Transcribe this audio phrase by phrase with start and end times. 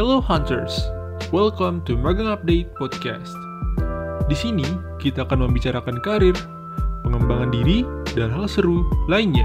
[0.00, 0.88] Hello Hunters,
[1.28, 3.36] welcome to Magang Update Podcast.
[4.24, 4.64] Di sini
[4.96, 6.32] kita akan membicarakan karir,
[7.04, 7.84] pengembangan diri,
[8.16, 8.80] dan hal seru
[9.12, 9.44] lainnya.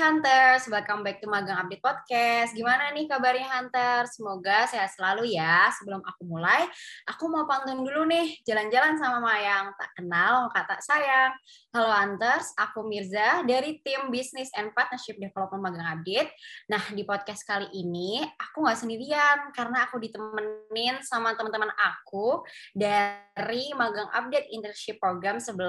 [0.00, 2.56] Hunters, welcome back to Magang Update Podcast.
[2.56, 4.16] Gimana nih kabarnya Hunters?
[4.16, 5.68] Semoga sehat selalu ya.
[5.76, 6.64] Sebelum aku mulai,
[7.04, 9.76] aku mau pantun dulu nih, jalan-jalan sama Mayang.
[9.76, 11.36] Tak kenal maka tak sayang.
[11.76, 16.32] Halo Hunters, aku Mirza dari tim Business and Partnership Development Magang Update.
[16.72, 22.40] Nah, di podcast kali ini aku nggak sendirian karena aku ditemenin sama teman-teman aku
[22.72, 25.60] dari Magang Update Internship Program 11.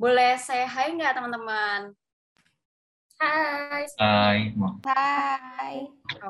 [0.00, 2.05] Boleh saya hai nggak teman-teman?
[3.16, 3.88] Hai.
[3.96, 4.38] Hai.
[4.84, 5.76] Hai.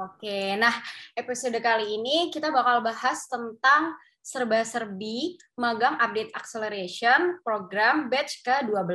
[0.06, 0.70] Oke, nah
[1.18, 8.94] episode kali ini kita bakal bahas tentang serba-serbi magang update acceleration program batch ke-12.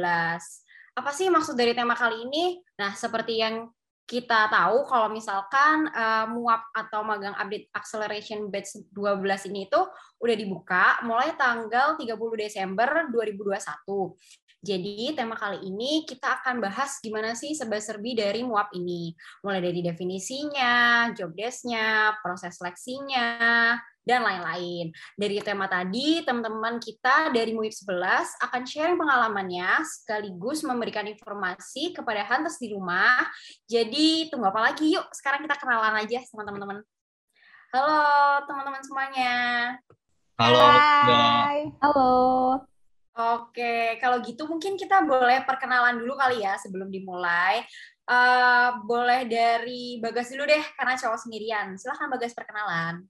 [0.95, 2.63] Apa sih maksud dari tema kali ini?
[2.79, 3.67] Nah, seperti yang
[4.07, 9.81] kita tahu kalau misalkan uh, MUAP atau magang update acceleration batch 12 ini itu
[10.19, 12.07] udah dibuka mulai tanggal 30
[12.39, 14.15] Desember 2021.
[14.61, 19.09] Jadi tema kali ini kita akan bahas gimana sih serba-serbi dari MUAP ini.
[19.41, 23.73] Mulai dari definisinya, job desk-nya, proses seleksinya,
[24.05, 24.93] dan lain-lain.
[25.17, 32.21] Dari tema tadi, teman-teman kita dari MUIP 11 akan sharing pengalamannya sekaligus memberikan informasi kepada
[32.29, 33.17] hunters di rumah.
[33.65, 34.93] Jadi tunggu apa lagi?
[34.93, 36.85] Yuk sekarang kita kenalan aja sama teman-teman.
[37.73, 38.01] Halo
[38.45, 39.33] teman-teman semuanya.
[40.37, 40.69] Halo.
[40.69, 41.57] Hai.
[41.81, 42.70] Halo.
[43.11, 47.59] Oke, kalau gitu mungkin kita boleh perkenalan dulu kali ya sebelum dimulai.
[48.07, 51.75] Uh, boleh dari Bagas dulu deh, karena cowok sendirian.
[51.75, 53.03] Silahkan Bagas perkenalan.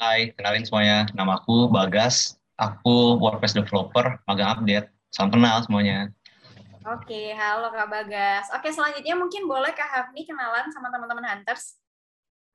[0.00, 1.04] Hai, kenalin semuanya.
[1.12, 2.40] Nama aku Bagas.
[2.56, 4.88] Aku WordPress developer, magang update.
[5.12, 6.08] Salam kenal semuanya.
[6.88, 8.48] Oke, halo Kak Bagas.
[8.56, 11.76] Oke, selanjutnya mungkin boleh Kak Hafni kenalan sama teman-teman Hunters.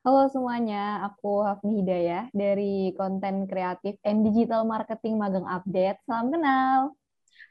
[0.06, 5.98] Halo semuanya, aku Hafni Hidayah dari konten kreatif and digital marketing Magang Update.
[6.06, 6.94] Salam kenal.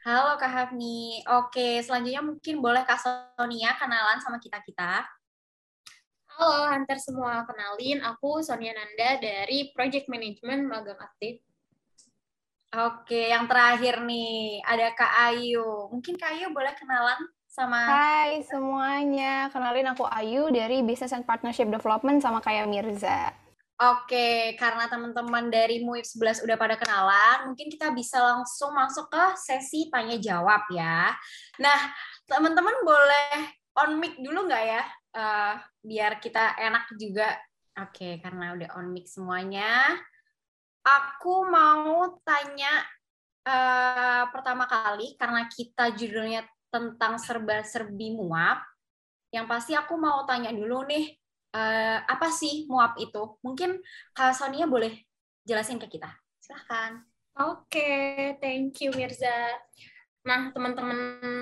[0.07, 1.19] Halo Kak Hafni.
[1.35, 2.95] Oke, selanjutnya mungkin boleh Kak
[3.35, 5.03] Sonia kenalan sama kita-kita.
[6.31, 11.43] Halo Hunter semua, kenalin aku Sonia Nanda dari Project Management Magang Update.
[12.71, 15.91] Oke, yang terakhir nih ada Kak Ayu.
[15.91, 17.19] Mungkin Kak Ayu boleh kenalan
[17.55, 23.31] sama Hai semuanya, kenalin aku Ayu dari Business and Partnership Development sama kayak Mirza.
[23.79, 29.23] Oke, karena teman-teman dari MUIP 11 udah pada kenalan, mungkin kita bisa langsung masuk ke
[29.39, 31.15] sesi tanya jawab ya.
[31.59, 31.79] Nah,
[32.27, 33.31] teman-teman boleh
[33.79, 34.83] on mic dulu nggak ya?
[35.15, 37.39] Uh, biar kita enak juga.
[37.79, 39.95] Oke, karena udah on mic semuanya.
[40.83, 42.83] Aku mau tanya
[43.47, 48.59] uh, pertama kali karena kita judulnya tentang serba-serbi muap,
[49.31, 51.15] yang pasti aku mau tanya dulu nih,
[51.55, 53.39] uh, apa sih muap itu?
[53.39, 53.79] Mungkin
[54.11, 54.91] Kak Sonia boleh
[55.47, 56.11] jelasin ke kita.
[56.43, 56.99] Silahkan.
[57.35, 58.11] Oke, okay,
[58.43, 59.55] thank you Mirza.
[60.27, 60.99] Nah, teman-teman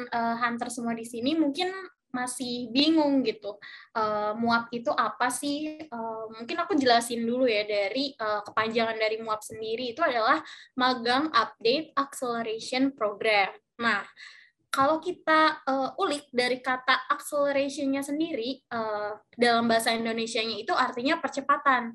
[0.10, 1.70] uh, hunter semua di sini mungkin
[2.14, 3.58] masih bingung gitu.
[3.98, 5.82] Uh, MUAP itu apa sih?
[5.90, 10.42] Uh, mungkin aku jelasin dulu ya dari uh, kepanjangan dari MUAP sendiri itu adalah
[10.78, 13.50] Magang Update Acceleration Program.
[13.82, 14.06] Nah,
[14.74, 21.94] kalau kita uh, ulik dari kata acceleration-nya sendiri uh, dalam bahasa Indonesia-nya itu artinya percepatan.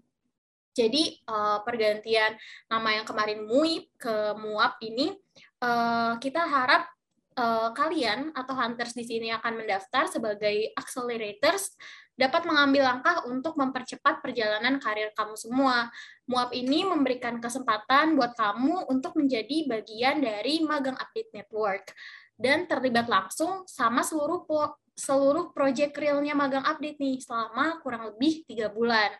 [0.79, 2.39] Jadi uh, pergantian
[2.71, 5.11] nama yang kemarin MUIP ke MUAP ini
[5.59, 6.87] uh, kita harap
[7.35, 11.75] uh, kalian atau hunters di sini akan mendaftar sebagai accelerators
[12.15, 15.91] dapat mengambil langkah untuk mempercepat perjalanan karir kamu semua.
[16.31, 21.91] MUAP ini memberikan kesempatan buat kamu untuk menjadi bagian dari Magang Update Network
[22.39, 24.47] dan terlibat langsung sama seluruh
[24.95, 29.11] seluruh project realnya magang update nih selama kurang lebih tiga bulan.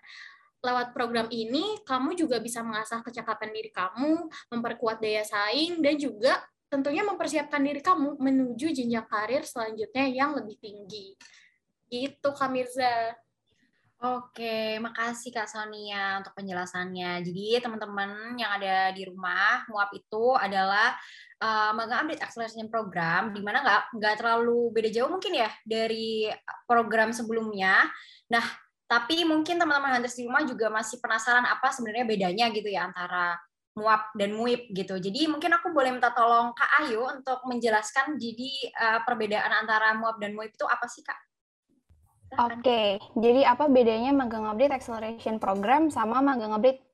[0.59, 6.35] Lewat program ini, kamu juga bisa mengasah kecakapan diri kamu, memperkuat daya saing, dan juga
[6.67, 11.15] tentunya mempersiapkan diri kamu menuju jenjang karir selanjutnya yang lebih tinggi.
[11.87, 13.15] Gitu, Kak Mirza.
[13.99, 17.19] Oke, makasih Kak Sonia untuk penjelasannya.
[17.27, 20.95] Jadi teman-teman yang ada di rumah, MUAP itu adalah
[21.43, 26.31] uh, magang update acceleration program, di mana nggak nggak terlalu beda jauh mungkin ya dari
[26.71, 27.91] program sebelumnya.
[28.31, 28.47] Nah,
[28.87, 33.35] tapi mungkin teman-teman hunters di rumah juga masih penasaran apa sebenarnya bedanya gitu ya antara
[33.75, 34.95] MUAP dan MUIP gitu.
[34.95, 40.23] Jadi mungkin aku boleh minta tolong Kak Ayu untuk menjelaskan jadi uh, perbedaan antara MUAP
[40.23, 41.28] dan MUIP itu apa sih Kak?
[42.29, 42.89] Oke, okay.
[43.17, 46.85] jadi apa bedanya magang update acceleration program sama magang update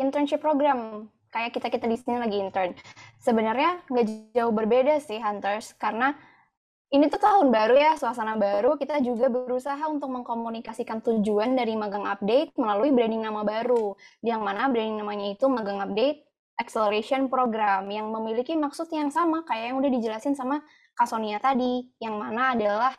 [0.00, 1.12] internship program?
[1.28, 2.72] Kayak kita-kita di sini lagi intern.
[3.20, 6.16] Sebenarnya nggak jauh berbeda sih, Hunters, karena
[6.88, 8.80] ini tuh tahun baru ya, suasana baru.
[8.80, 13.92] Kita juga berusaha untuk mengkomunikasikan tujuan dari Magang Update melalui branding nama baru.
[14.24, 16.24] Yang mana branding namanya itu Magang Update
[16.56, 20.64] Acceleration Program yang memiliki maksud yang sama kayak yang udah dijelasin sama
[20.96, 21.92] Kak Sonia tadi.
[22.00, 22.92] Yang mana adalah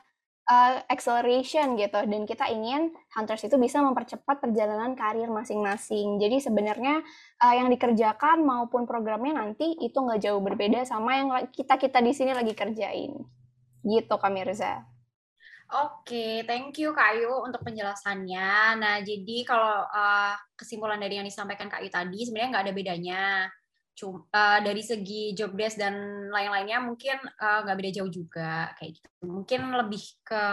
[0.50, 2.01] uh, acceleration gitu.
[2.10, 6.18] Dan kita ingin hunters itu bisa mempercepat perjalanan karir masing-masing.
[6.18, 7.06] Jadi sebenarnya
[7.40, 12.34] uh, yang dikerjakan maupun programnya nanti itu nggak jauh berbeda sama yang kita-kita di sini
[12.34, 13.13] lagi kerjain.
[13.86, 14.84] Gitu Kak Mirza.
[15.69, 18.81] Oke, thank you Kak Ayu untuk penjelasannya.
[18.81, 23.24] Nah, jadi kalau uh, kesimpulan dari yang disampaikan Kak Ayu tadi sebenarnya nggak ada bedanya.
[24.00, 25.96] Cuma uh, dari segi job desk dan
[26.31, 29.10] lain-lainnya mungkin uh, nggak beda jauh juga kayak gitu.
[29.28, 30.44] Mungkin lebih ke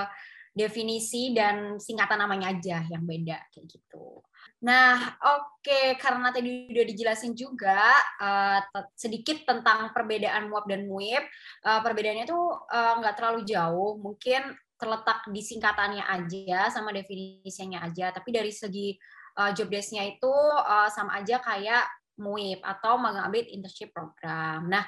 [0.56, 4.24] definisi dan singkatan namanya aja yang beda kayak gitu.
[4.64, 5.86] Nah, oke, okay.
[6.00, 8.64] karena tadi udah dijelasin juga uh,
[8.96, 11.24] sedikit tentang perbedaan MUAP dan MUIP.
[11.60, 18.16] Uh, perbedaannya tuh uh, nggak terlalu jauh, mungkin terletak di singkatannya aja sama definisinya aja.
[18.16, 18.96] Tapi dari segi
[19.36, 20.32] uh, job desk-nya itu
[20.64, 21.84] uh, sama aja kayak
[22.16, 24.66] MUIP atau magang update internship program.
[24.68, 24.84] Nah,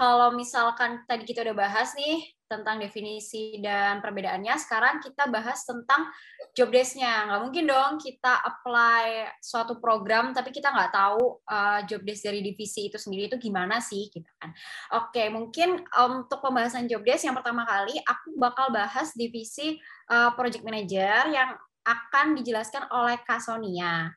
[0.00, 6.08] kalau misalkan tadi kita udah bahas nih tentang definisi dan perbedaannya, sekarang kita bahas tentang
[6.56, 7.28] job desk-nya.
[7.28, 12.40] Nggak mungkin dong kita apply suatu program, tapi kita nggak tahu uh, job desk dari
[12.42, 14.50] divisi itu sendiri itu gimana sih, gitu kan.
[14.98, 19.78] Oke, mungkin um, untuk pembahasan job desk yang pertama kali, aku bakal bahas divisi
[20.10, 21.54] uh, project manager yang
[21.86, 24.10] akan dijelaskan oleh Kak Sonia.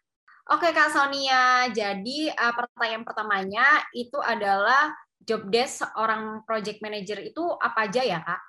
[0.43, 1.71] Oke, Kak Sonia.
[1.71, 4.91] Jadi, uh, pertanyaan pertamanya itu adalah
[5.23, 8.41] job desk seorang project manager itu apa aja ya, Kak?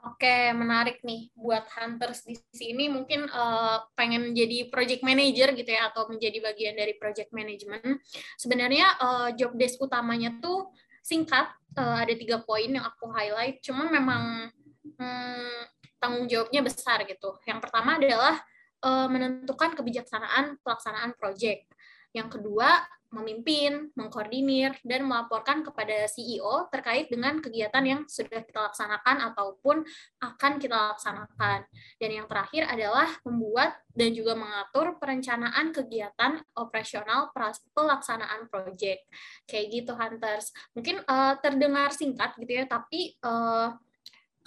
[0.00, 5.92] Oke, menarik nih buat hunters di sini mungkin uh, pengen jadi project manager gitu ya
[5.92, 8.00] atau menjadi bagian dari project management.
[8.40, 10.72] Sebenarnya uh, job desk utamanya tuh
[11.04, 13.60] singkat, uh, ada tiga poin yang aku highlight.
[13.60, 14.48] Cuman memang
[14.96, 15.60] hmm,
[16.00, 17.36] tanggung jawabnya besar gitu.
[17.44, 18.40] Yang pertama adalah
[18.84, 21.68] uh, menentukan kebijaksanaan pelaksanaan project.
[22.10, 29.34] Yang kedua, memimpin, mengkoordinir, dan melaporkan kepada CEO terkait dengan kegiatan yang sudah kita laksanakan
[29.34, 29.82] ataupun
[30.22, 31.66] akan kita laksanakan.
[31.98, 37.34] Dan yang terakhir adalah membuat dan juga mengatur perencanaan kegiatan operasional
[37.74, 39.02] pelaksanaan proyek.
[39.50, 40.54] Kayak gitu, Hunters.
[40.78, 43.74] Mungkin uh, terdengar singkat gitu ya, tapi uh,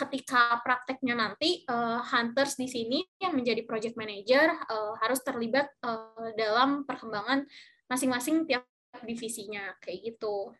[0.07, 6.31] ketika prakteknya nanti uh, hunters di sini yang menjadi project manager uh, harus terlibat uh,
[6.35, 7.47] dalam perkembangan
[7.87, 8.67] masing-masing tiap
[9.01, 10.53] divisinya kayak gitu.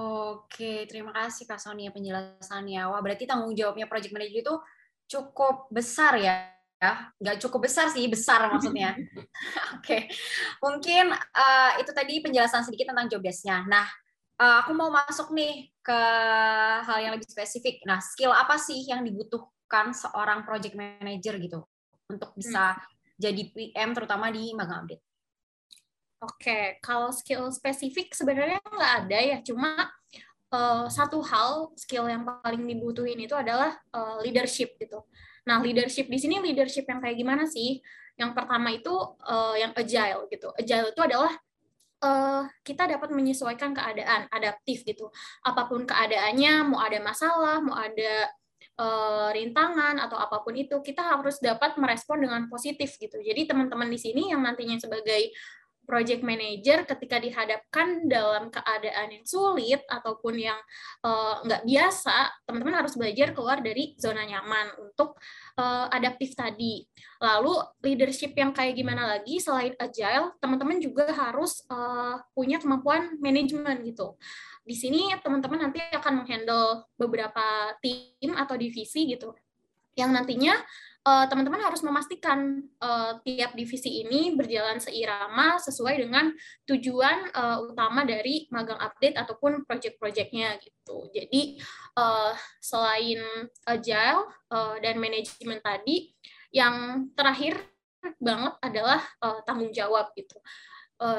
[0.00, 2.88] Oke, terima kasih Kak Sonia penjelasannya.
[2.88, 4.54] Wah, berarti tanggung jawabnya project manager itu
[5.10, 6.56] cukup besar ya?
[7.20, 8.96] Nggak cukup besar sih, besar maksudnya.
[9.76, 10.08] Oke,
[10.64, 13.68] mungkin uh, itu tadi penjelasan sedikit tentang job desk-nya.
[13.68, 13.84] Nah,
[14.40, 16.00] uh, aku mau masuk nih ke
[16.88, 17.84] hal yang lebih spesifik.
[17.84, 21.60] Nah, skill apa sih yang dibutuhkan seorang project manager gitu
[22.08, 22.82] untuk bisa hmm.
[23.20, 25.04] jadi PM terutama di magang update?
[26.20, 29.88] Oke, kalau skill spesifik sebenarnya nggak ada ya, cuma
[30.52, 35.00] uh, satu hal skill yang paling dibutuhin itu adalah uh, leadership gitu.
[35.48, 37.80] Nah, leadership di sini leadership yang kayak gimana sih?
[38.20, 38.92] Yang pertama itu
[39.24, 40.52] uh, yang agile gitu.
[40.60, 41.32] Agile itu adalah
[42.00, 45.08] uh, kita dapat menyesuaikan keadaan, adaptif gitu.
[45.44, 48.28] Apa pun keadaannya, mau ada masalah, mau ada
[48.80, 53.20] uh, rintangan atau apa pun itu, kita harus dapat merespon dengan positif gitu.
[53.20, 55.30] Jadi teman-teman di sini yang nantinya sebagai
[55.84, 60.58] project manager ketika dihadapkan dalam keadaan yang sulit ataupun yang
[61.02, 65.18] uh, nggak biasa, teman-teman harus belajar keluar dari zona nyaman untuk
[65.58, 66.86] uh, adaptif tadi.
[67.18, 73.82] Lalu leadership yang kayak gimana lagi selain agile, teman-teman juga harus uh, punya kemampuan manajemen
[73.82, 74.14] gitu.
[74.62, 79.34] Di sini teman-teman nanti akan menghandle beberapa tim atau divisi gitu
[79.98, 80.54] yang nantinya
[81.00, 86.28] teman-teman uh, harus memastikan uh, tiap divisi ini berjalan seirama sesuai dengan
[86.68, 91.08] tujuan uh, utama dari magang update ataupun project-projectnya gitu.
[91.12, 91.56] Jadi
[92.64, 93.20] selain
[93.68, 94.24] agile
[94.80, 96.08] dan manajemen tadi,
[96.48, 97.60] yang terakhir
[98.16, 99.04] banget adalah
[99.44, 100.40] tanggung jawab gitu.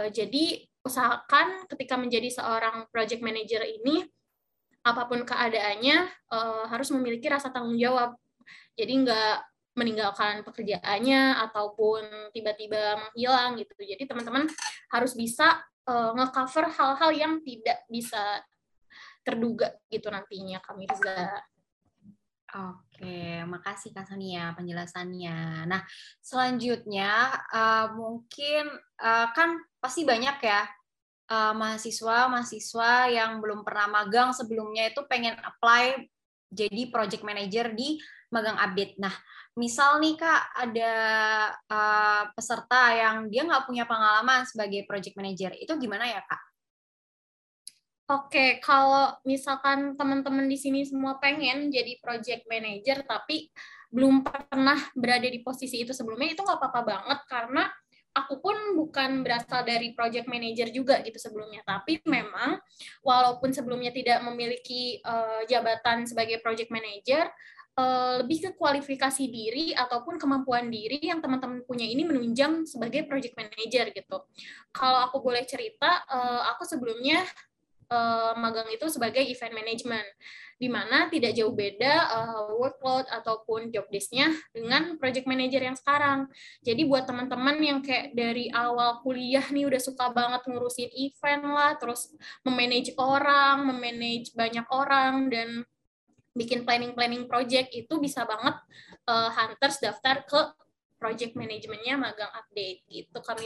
[0.10, 4.02] Jadi usahakan ketika menjadi seorang project manager ini
[4.82, 6.10] apa pun keadaannya
[6.66, 8.18] harus memiliki rasa tanggung jawab.
[8.74, 9.51] Jadi nggak
[9.82, 13.74] meninggalkan pekerjaannya ataupun tiba-tiba menghilang gitu.
[13.82, 14.46] Jadi teman-teman
[14.94, 15.58] harus bisa
[15.90, 18.46] uh, ngecover hal-hal yang tidak bisa
[19.26, 21.42] terduga gitu nantinya Kak Mirza.
[22.52, 25.66] Oke, makasih Kak Sonia penjelasannya.
[25.66, 25.82] Nah,
[26.20, 28.68] selanjutnya uh, mungkin
[29.02, 30.62] uh, kan pasti banyak ya
[31.32, 36.12] mahasiswa-mahasiswa yang belum pernah magang sebelumnya itu pengen apply
[36.52, 37.96] jadi project manager di
[38.36, 39.00] magang update.
[39.00, 39.16] Nah,
[39.60, 40.94] misal nih kak ada
[41.68, 46.42] uh, peserta yang dia nggak punya pengalaman sebagai project manager, itu gimana ya kak?
[48.12, 53.48] Oke, kalau misalkan teman-teman di sini semua pengen jadi project manager tapi
[53.88, 57.64] belum pernah berada di posisi itu sebelumnya, itu nggak apa-apa banget karena
[58.12, 62.60] aku pun bukan berasal dari project manager juga gitu sebelumnya, tapi memang
[63.00, 67.32] walaupun sebelumnya tidak memiliki uh, jabatan sebagai project manager,
[67.78, 73.38] uh, lebih ke kualifikasi diri ataupun kemampuan diri yang teman-teman punya ini menunjang sebagai project
[73.38, 74.18] manager gitu.
[74.74, 77.24] Kalau aku boleh cerita, uh, aku sebelumnya
[77.92, 80.08] uh, magang itu sebagai event management,
[80.62, 82.06] di mana tidak jauh beda
[82.54, 86.30] workload ataupun job desk-nya dengan project manager yang sekarang.
[86.62, 91.82] Jadi buat teman-teman yang kayak dari awal kuliah nih udah suka banget ngurusin event lah,
[91.82, 92.14] terus
[92.46, 95.66] memanage orang, memanage banyak orang, dan
[96.32, 98.56] bikin planning-planning project itu bisa banget
[99.08, 100.40] uh, hunters daftar ke
[101.02, 103.42] project manajemennya magang update gitu Kak.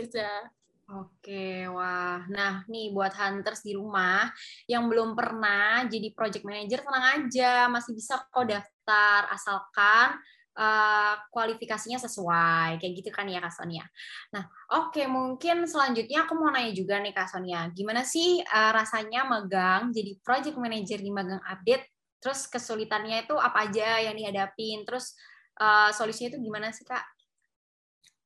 [0.86, 2.22] Oke, wah.
[2.30, 4.30] Nah, nih buat hunters di rumah
[4.70, 10.22] yang belum pernah jadi project manager, tenang aja, masih bisa kok daftar asalkan
[10.54, 13.82] uh, kualifikasinya sesuai, kayak gitu kan ya Kak Sonia.
[14.30, 14.46] Nah,
[14.78, 19.26] oke, okay, mungkin selanjutnya aku mau nanya juga nih Kak Sonia, gimana sih uh, rasanya
[19.26, 21.95] magang jadi project manager di magang update?
[22.26, 24.82] Terus kesulitannya itu apa aja yang dihadapin?
[24.82, 25.14] Terus
[25.62, 27.06] uh, solusinya itu gimana sih Kak?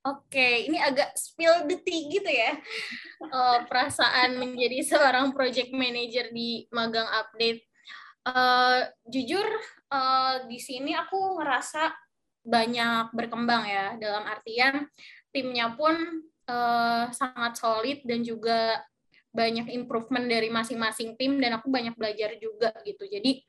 [0.08, 2.56] Oke, ini agak spill the tea gitu ya.
[3.20, 7.68] Uh, perasaan menjadi seorang project manager di magang update.
[8.24, 9.44] Uh, jujur,
[9.92, 11.92] uh, di sini aku ngerasa
[12.48, 14.88] banyak berkembang ya, dalam artian
[15.36, 18.80] timnya pun uh, sangat solid dan juga
[19.36, 23.04] banyak improvement dari masing-masing tim dan aku banyak belajar juga gitu.
[23.04, 23.44] Jadi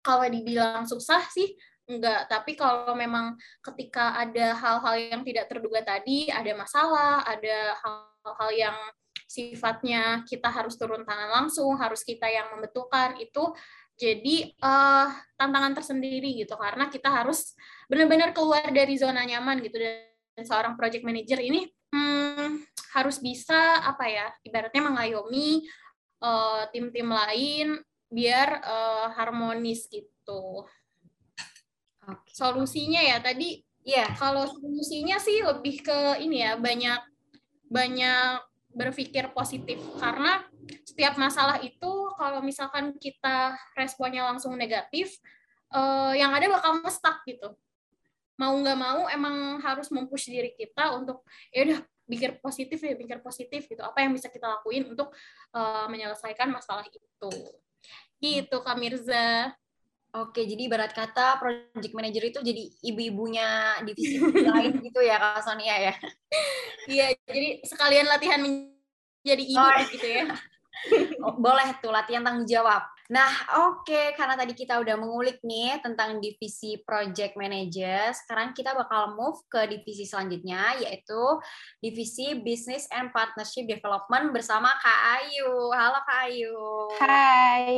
[0.00, 1.56] kalau dibilang susah sih
[1.90, 2.30] enggak.
[2.30, 8.76] Tapi kalau memang ketika ada hal-hal yang tidak terduga tadi ada masalah ada hal-hal yang
[9.30, 13.54] sifatnya kita harus turun tangan langsung harus kita yang membetulkan itu
[14.00, 16.56] jadi uh, tantangan tersendiri gitu.
[16.56, 17.52] Karena kita harus
[17.84, 19.76] benar-benar keluar dari zona nyaman gitu.
[19.76, 22.64] Dan seorang project manager ini hmm,
[22.96, 25.68] harus bisa apa ya ibaratnya mengayomi
[26.24, 27.76] uh, tim-tim lain
[28.10, 30.66] biar uh, harmonis gitu.
[32.02, 32.32] Okay.
[32.34, 34.08] Solusinya ya tadi ya yeah.
[34.18, 37.00] kalau solusinya sih lebih ke ini ya banyak
[37.70, 40.44] banyak berpikir positif karena
[40.84, 45.18] setiap masalah itu kalau misalkan kita responnya langsung negatif
[45.74, 47.56] uh, yang ada bakal ngestak gitu
[48.38, 53.18] mau nggak mau emang harus mempush diri kita untuk ya udah pikir positif ya pikir
[53.22, 55.12] positif gitu apa yang bisa kita lakuin untuk
[55.54, 57.30] uh, menyelesaikan masalah itu
[58.20, 59.50] gitu Kak Mirza
[60.10, 64.18] Oke, jadi ibarat kata project manager itu jadi ibu-ibunya divisi
[64.58, 65.94] lain gitu ya, Kak Sonia ya?
[66.90, 70.24] Iya, jadi sekalian latihan menjadi ibu oh, gitu ya.
[71.22, 72.82] Oh, boleh tuh latihan tanggung jawab.
[73.10, 73.26] Nah,
[73.66, 74.06] oke, okay.
[74.14, 79.66] karena tadi kita udah mengulik nih tentang divisi project manager, sekarang kita bakal move ke
[79.66, 81.18] divisi selanjutnya, yaitu
[81.82, 85.74] divisi business and partnership development bersama Kak Ayu.
[85.74, 86.54] Halo Kak Ayu.
[87.02, 87.74] Hai.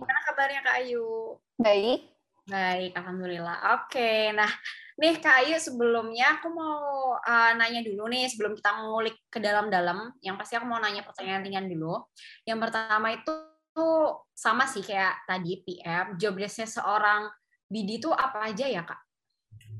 [0.00, 1.36] Gimana kabarnya Kak Ayu?
[1.60, 2.08] Baik.
[2.48, 3.76] Baik, Alhamdulillah.
[3.76, 4.48] Oke, nah
[4.96, 10.16] nih Kak Ayu sebelumnya aku mau uh, nanya dulu nih sebelum kita mengulik ke dalam-dalam.
[10.24, 12.08] Yang pasti aku mau nanya pertanyaan ringan dulu.
[12.48, 17.28] Yang pertama itu tuh sama sih kayak tadi PM, job desk-nya seorang
[17.66, 19.00] BD itu apa aja ya Kak?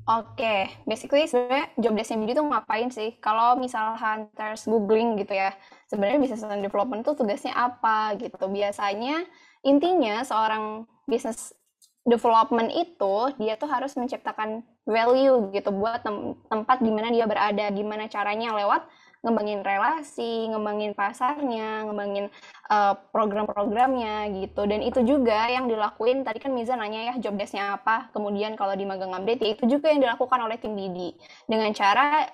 [0.03, 0.61] Oke, okay.
[0.83, 3.15] basically sebenarnya job desk-nya BD itu ngapain sih?
[3.23, 5.55] Kalau misal hunters googling gitu ya,
[5.87, 8.35] sebenarnya business development tuh tugasnya apa gitu.
[8.51, 9.23] Biasanya
[9.63, 11.55] intinya seorang business
[12.03, 17.71] development itu dia tuh harus menciptakan value gitu buat tem tempat di mana dia berada,
[17.71, 18.83] gimana caranya lewat
[19.23, 22.27] ngembangin relasi, ngembangin pasarnya, ngembangin
[22.67, 24.67] uh, program-programnya gitu.
[24.67, 28.11] Dan itu juga yang dilakuin tadi kan Miza nanya ya job desk-nya apa.
[28.11, 31.15] Kemudian kalau di magang update ya itu juga yang dilakukan oleh tim Didi
[31.47, 32.27] dengan cara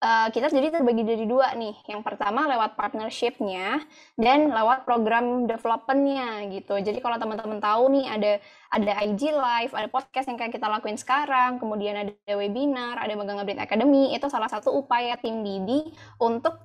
[0.00, 1.76] uh, kita jadi terbagi dari dua nih.
[1.86, 3.84] Yang pertama lewat partnership-nya
[4.16, 6.80] dan lewat program development-nya gitu.
[6.80, 8.32] Jadi kalau teman-teman tahu nih ada
[8.72, 13.40] ada IG Live, ada podcast yang kayak kita lakuin sekarang, kemudian ada webinar, ada Magang
[13.44, 16.58] Update Academy, itu salah satu upaya tim Didi untuk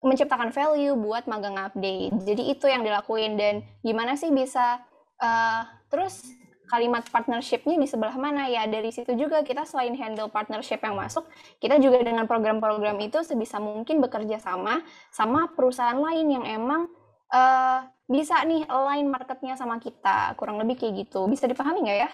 [0.00, 2.24] menciptakan value buat magang update.
[2.24, 4.80] Jadi itu yang dilakuin dan gimana sih bisa
[5.20, 6.24] uh, terus
[6.70, 11.26] kalimat partnershipnya di sebelah mana ya dari situ juga kita selain handle partnership yang masuk
[11.58, 16.86] kita juga dengan program-program itu sebisa mungkin bekerja sama sama perusahaan lain yang emang
[17.34, 20.34] uh, bisa nih align marketnya sama kita.
[20.34, 21.30] Kurang lebih kayak gitu.
[21.30, 22.10] Bisa dipahami nggak ya?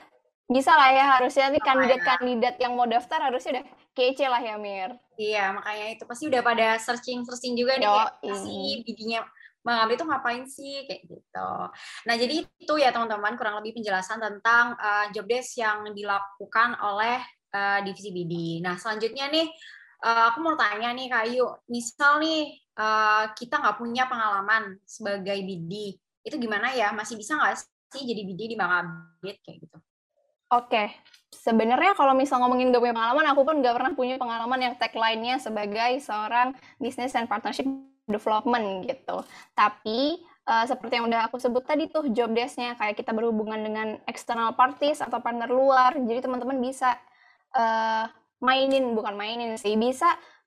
[0.46, 3.66] Bisa lah ya, harusnya nih kandidat-kandidat yang mau daftar harusnya udah
[3.98, 4.94] kece lah ya, Mir.
[5.18, 8.54] Iya, makanya itu pasti udah pada searching-searching juga nih, kayak pasti
[8.86, 9.26] bidinya
[9.66, 11.50] Bang Abdi itu ngapain sih kayak gitu.
[12.06, 17.18] Nah jadi itu ya teman-teman kurang lebih penjelasan tentang uh, job desk yang dilakukan oleh
[17.50, 18.62] uh, divisi BD.
[18.62, 19.50] Nah selanjutnya nih
[20.06, 25.98] uh, aku mau tanya nih Kayu, misal nih uh, kita nggak punya pengalaman sebagai BD,
[26.22, 26.94] itu gimana ya?
[26.94, 27.58] Masih bisa nggak
[27.90, 29.78] sih jadi BD di Bang Abdi kayak gitu?
[30.46, 30.94] Oke,
[31.34, 35.42] sebenarnya kalau misal ngomongin gak punya pengalaman, aku pun gak pernah punya pengalaman yang tagline-nya
[35.42, 37.66] sebagai seorang business and partnership
[38.06, 39.22] development gitu.
[39.52, 43.98] Tapi uh, seperti yang udah aku sebut tadi tuh job desk-nya kayak kita berhubungan dengan
[44.06, 45.98] external parties atau partner luar.
[45.98, 46.94] Jadi teman-teman bisa
[47.52, 48.06] uh,
[48.40, 50.06] mainin bukan mainin sih, bisa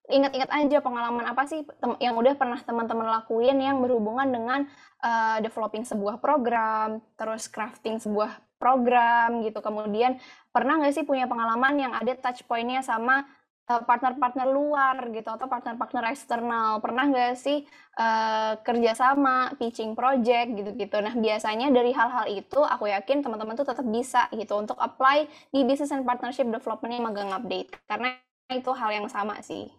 [0.09, 1.61] ingat-ingat aja pengalaman apa sih
[2.01, 4.65] yang udah pernah teman-teman lakuin yang berhubungan dengan
[5.05, 9.61] uh, developing sebuah program, terus crafting sebuah program gitu.
[9.61, 10.17] Kemudian
[10.49, 13.21] pernah nggak sih punya pengalaman yang ada touch point-nya sama
[13.69, 16.81] partner-partner luar gitu atau partner-partner eksternal.
[16.81, 17.61] Pernah nggak sih
[18.01, 20.97] uh, kerjasama pitching project gitu-gitu?
[20.97, 25.61] Nah biasanya dari hal-hal itu aku yakin teman-teman tuh tetap bisa gitu untuk apply di
[25.67, 27.69] business and partnership development magang update.
[27.85, 28.17] Karena
[28.49, 29.69] itu hal yang sama sih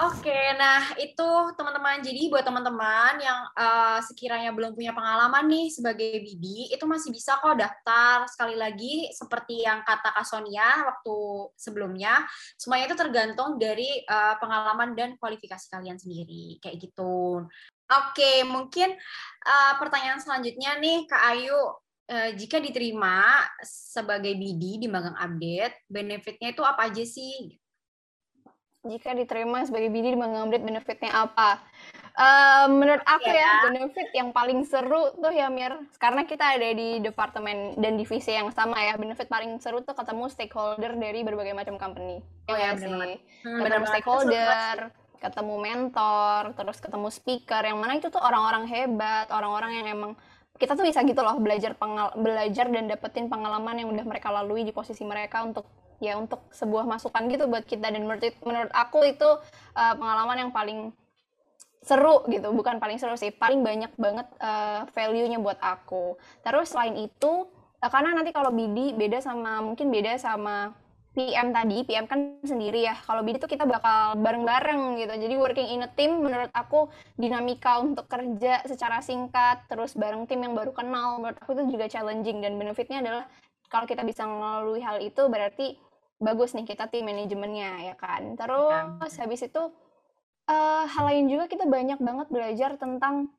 [0.00, 1.28] Oke, nah itu
[1.60, 2.00] teman-teman.
[2.00, 7.36] Jadi buat teman-teman yang uh, sekiranya belum punya pengalaman nih sebagai BD, itu masih bisa
[7.36, 8.24] kok daftar.
[8.24, 11.16] Sekali lagi, seperti yang kata Kak Sonia waktu
[11.52, 12.24] sebelumnya,
[12.56, 17.44] semuanya itu tergantung dari uh, pengalaman dan kualifikasi kalian sendiri, kayak gitu.
[17.92, 18.96] Oke, mungkin
[19.44, 21.60] uh, pertanyaan selanjutnya nih, Kak Ayu.
[22.10, 27.59] Jika diterima sebagai BD di magang update, benefitnya itu apa aja sih?
[28.80, 31.60] Jika diterima sebagai BD mengambil benefitnya apa?
[32.10, 33.64] Uh, menurut aku yeah.
[33.64, 35.76] ya benefit yang paling seru tuh ya Mir.
[36.00, 40.26] Karena kita ada di departemen dan divisi yang sama ya benefit paling seru tuh ketemu
[40.32, 42.24] stakeholder dari berbagai macam company.
[42.48, 42.88] Oh ya, ya sih.
[42.88, 44.76] hmm, ketemu stakeholder
[45.20, 47.62] ketemu mentor terus ketemu speaker.
[47.62, 50.12] Yang mana itu tuh orang-orang hebat orang-orang yang emang
[50.60, 54.60] kita tuh bisa gitu loh belajar pengal belajar dan dapetin pengalaman yang udah mereka lalui
[54.60, 55.64] di posisi mereka untuk
[56.00, 57.92] ya untuk sebuah masukan gitu buat kita.
[57.92, 59.28] Dan menurut menurut aku itu
[59.76, 60.90] uh, pengalaman yang paling
[61.84, 62.50] seru gitu.
[62.52, 66.16] Bukan paling seru sih paling banyak banget uh, value-nya buat aku.
[66.42, 67.46] Terus selain itu
[67.80, 70.72] uh, karena nanti kalau BD beda sama mungkin beda sama
[71.10, 71.82] PM tadi.
[71.82, 72.94] PM kan sendiri ya.
[72.94, 75.14] Kalau BD tuh kita bakal bareng-bareng gitu.
[75.16, 76.86] Jadi working in a team menurut aku
[77.18, 81.90] dinamika untuk kerja secara singkat terus bareng tim yang baru kenal menurut aku itu juga
[81.90, 82.44] challenging.
[82.44, 83.24] Dan benefitnya adalah
[83.70, 85.78] kalau kita bisa melalui hal itu berarti
[86.20, 88.36] bagus nih kita tim manajemennya ya kan.
[88.36, 89.24] Terus ya.
[89.24, 89.62] habis itu
[90.46, 93.32] uh, hal lain juga kita banyak banget belajar tentang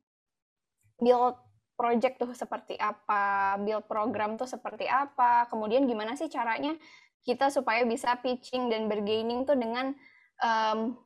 [0.97, 1.37] build
[1.77, 6.77] project tuh seperti apa, build program tuh seperti apa, kemudian gimana sih caranya
[7.21, 9.93] kita supaya bisa pitching dan bergaining tuh dengan
[10.41, 10.97] um,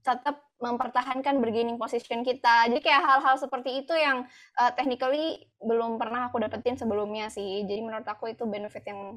[0.00, 2.68] tetap mempertahankan bergaining position kita.
[2.68, 4.28] Jadi kayak hal-hal seperti itu yang
[4.60, 7.64] uh, technically belum pernah aku dapetin sebelumnya sih.
[7.64, 9.16] Jadi menurut aku itu benefit yang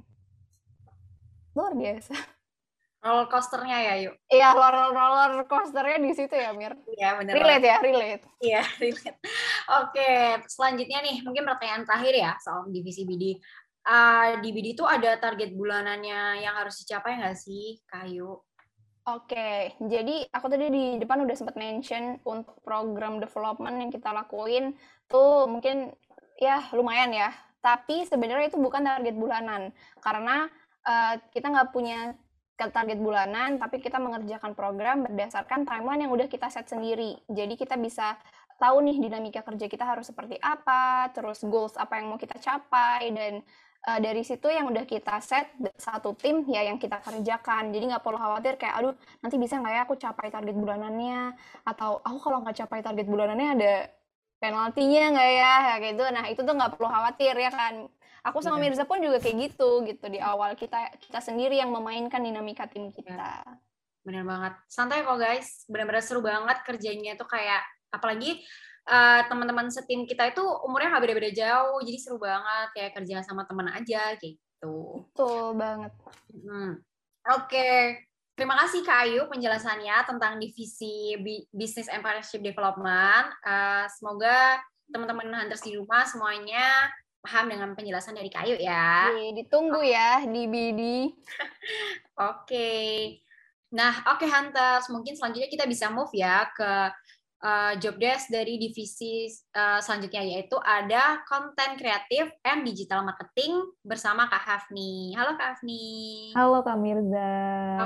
[1.54, 2.14] luar biasa.
[3.04, 4.16] Roller coasternya ya yuk.
[4.32, 6.72] Iya roller roller coasternya di situ ya Mir?
[6.88, 8.24] Iya benar relate ya relate.
[8.40, 9.20] Iya relate.
[9.84, 10.12] Oke
[10.48, 13.44] selanjutnya nih mungkin pertanyaan terakhir ya soal divisi BD
[13.88, 18.40] uh, di BD itu ada target bulanannya yang harus dicapai nggak sih kayu
[19.04, 24.80] Oke, jadi aku tadi di depan udah sempat mention untuk program development yang kita lakuin
[25.12, 25.92] tuh mungkin
[26.40, 27.36] ya lumayan ya.
[27.60, 30.48] Tapi sebenarnya itu bukan target bulanan karena
[30.88, 32.16] uh, kita nggak punya
[32.54, 37.20] target bulanan, tapi kita mengerjakan program berdasarkan timeline yang udah kita set sendiri.
[37.28, 38.16] Jadi kita bisa
[38.56, 43.12] tahu nih dinamika kerja kita harus seperti apa, terus goals apa yang mau kita capai,
[43.12, 43.44] dan
[43.90, 47.76] uh, dari situ yang udah kita set satu tim ya yang kita kerjakan.
[47.76, 51.36] Jadi nggak perlu khawatir kayak aduh nanti bisa nggak ya aku capai target bulanannya,
[51.68, 53.74] atau aku kalau nggak capai target bulanannya ada
[54.40, 56.04] penaltinya nggak ya kayak gitu.
[56.16, 57.92] Nah itu tuh nggak perlu khawatir ya kan
[58.24, 58.72] aku sama iya.
[58.72, 62.90] Mirza pun juga kayak gitu gitu di awal kita kita sendiri yang memainkan dinamika tim
[62.90, 62.96] iya.
[62.96, 63.32] kita
[64.04, 68.44] bener banget santai kok guys benar-benar seru banget kerjanya tuh kayak apalagi
[68.88, 73.48] uh, teman-teman setim kita itu umurnya nggak beda-beda jauh jadi seru banget kayak kerja sama
[73.48, 75.92] teman aja gitu betul banget
[76.32, 76.80] hmm.
[77.28, 78.08] oke okay.
[78.34, 81.14] Terima kasih Kak Ayu penjelasannya tentang divisi
[81.54, 83.30] Business and Partnership Development.
[83.46, 84.58] Uh, semoga
[84.90, 86.90] teman-teman Hunters di rumah semuanya
[87.24, 89.08] paham dengan penjelasan dari Kayu ya.
[89.32, 90.82] ditunggu ya di BD.
[92.30, 92.72] oke.
[93.74, 96.92] Nah, oke okay, Hunters, mungkin selanjutnya kita bisa move ya ke
[97.44, 104.28] uh, job desk dari divisi uh, selanjutnya yaitu ada konten kreatif and digital marketing bersama
[104.32, 105.16] Kak Hafni.
[105.18, 106.32] Halo Kak Hafni.
[106.36, 107.34] Halo Kak Mirza.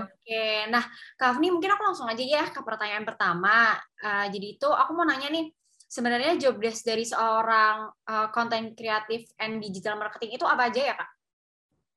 [0.05, 0.83] Oke, nah
[1.17, 3.77] Kak Hafni mungkin aku langsung aja ya ke pertanyaan pertama.
[4.01, 5.49] Uh, jadi itu aku mau nanya nih,
[5.87, 7.89] sebenarnya job desk dari seorang
[8.35, 11.09] konten uh, kreatif and digital marketing itu apa aja ya Kak?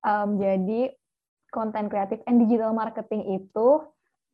[0.00, 0.94] Um, jadi
[1.50, 3.84] konten kreatif and digital marketing itu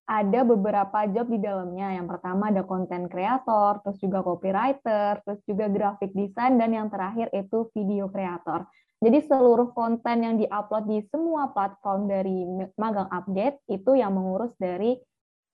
[0.07, 1.99] ada beberapa job di dalamnya.
[1.99, 7.27] Yang pertama ada konten kreator, terus juga copywriter, terus juga graphic design, dan yang terakhir
[7.35, 8.71] itu video kreator.
[9.03, 12.47] Jadi seluruh konten yang diupload di semua platform dari
[12.79, 14.97] Magang Update itu yang mengurus dari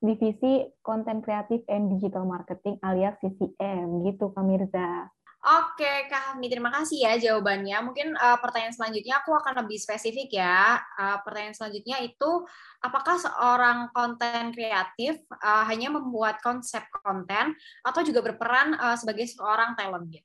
[0.03, 5.07] divisi konten kreatif and digital marketing alias CCM gitu Kak Mirza.
[5.43, 7.75] Oke, Kak Hami, terima kasih ya jawabannya.
[7.83, 10.79] Mungkin uh, pertanyaan selanjutnya aku akan lebih spesifik ya.
[10.95, 12.31] Uh, pertanyaan selanjutnya itu,
[12.79, 19.75] apakah seorang konten kreatif uh, hanya membuat konsep konten atau juga berperan uh, sebagai seorang
[19.75, 20.15] talent?
[20.15, 20.23] Ya?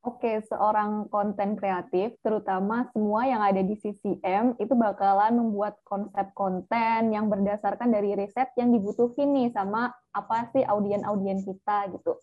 [0.00, 7.12] Oke, seorang konten kreatif, terutama semua yang ada di CCM, itu bakalan membuat konsep konten
[7.12, 12.16] yang berdasarkan dari riset yang dibutuhin nih sama apa sih audien-audien kita gitu.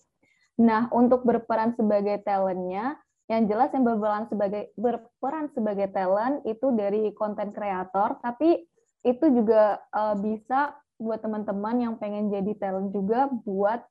[0.58, 2.98] Nah, untuk berperan sebagai talentnya,
[3.30, 8.66] yang jelas yang berperan sebagai berperan sebagai talent itu dari konten kreator, tapi
[9.06, 13.86] itu juga uh, bisa buat teman-teman yang pengen jadi talent juga buat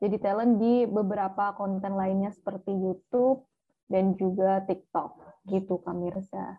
[0.00, 3.44] jadi talent di beberapa konten lainnya seperti YouTube
[3.86, 6.56] dan juga TikTok gitu Kak Mirza.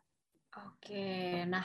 [0.52, 1.64] Oke, nah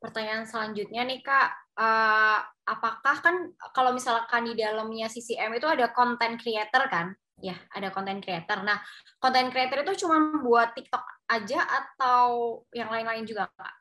[0.00, 6.38] pertanyaan selanjutnya nih Kak, uh, apakah kan kalau misalkan di dalamnya CCM itu ada konten
[6.40, 7.12] creator kan?
[7.38, 8.62] ya ada konten creator.
[8.66, 8.82] Nah,
[9.22, 13.74] konten creator itu cuma buat TikTok aja atau yang lain-lain juga, Kak?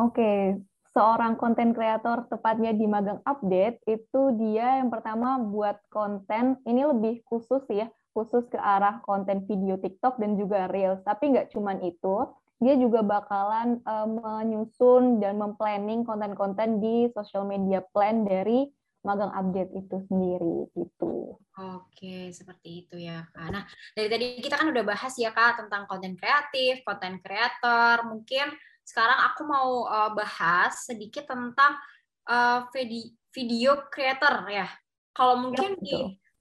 [0.00, 0.60] Oke,
[0.96, 7.20] seorang konten kreator tepatnya di Magang Update itu dia yang pertama buat konten ini lebih
[7.28, 11.04] khusus ya, khusus ke arah konten video TikTok dan juga Reels.
[11.04, 12.32] Tapi nggak cuma itu,
[12.64, 18.64] dia juga bakalan uh, menyusun dan memplanning konten-konten di social media plan dari
[19.04, 21.36] magang update itu sendiri gitu.
[21.60, 23.48] Oke, seperti itu ya Kak.
[23.52, 28.08] Nah, dari tadi kita kan udah bahas ya Kak tentang konten kreatif, konten kreator.
[28.08, 28.56] Mungkin
[28.86, 31.74] sekarang aku mau uh, bahas sedikit tentang
[32.30, 32.70] uh,
[33.34, 34.70] video creator ya.
[35.10, 35.96] Kalau mungkin ya, di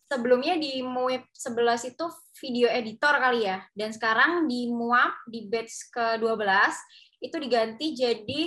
[0.06, 2.06] sebelumnya di MUIP 11 itu
[2.38, 3.66] video editor kali ya.
[3.74, 6.46] Dan sekarang di MUAP di batch ke-12
[7.26, 8.42] itu diganti jadi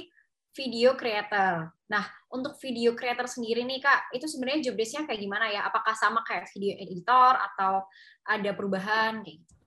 [0.54, 1.70] video creator.
[1.90, 5.66] Nah, untuk video creator sendiri nih Kak, itu sebenarnya job desk-nya kayak gimana ya?
[5.66, 7.82] Apakah sama kayak video editor atau
[8.26, 9.57] ada perubahan kayak gitu?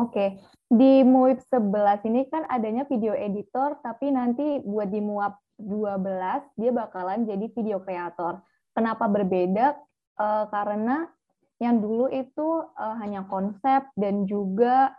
[0.00, 0.40] Oke,
[0.72, 6.72] di MUIP 11 ini kan adanya video editor, tapi nanti buat di MUAP 12 dia
[6.72, 8.40] bakalan jadi video creator.
[8.72, 9.76] Kenapa berbeda?
[10.16, 11.04] Uh, karena
[11.60, 14.96] yang dulu itu uh, hanya konsep dan juga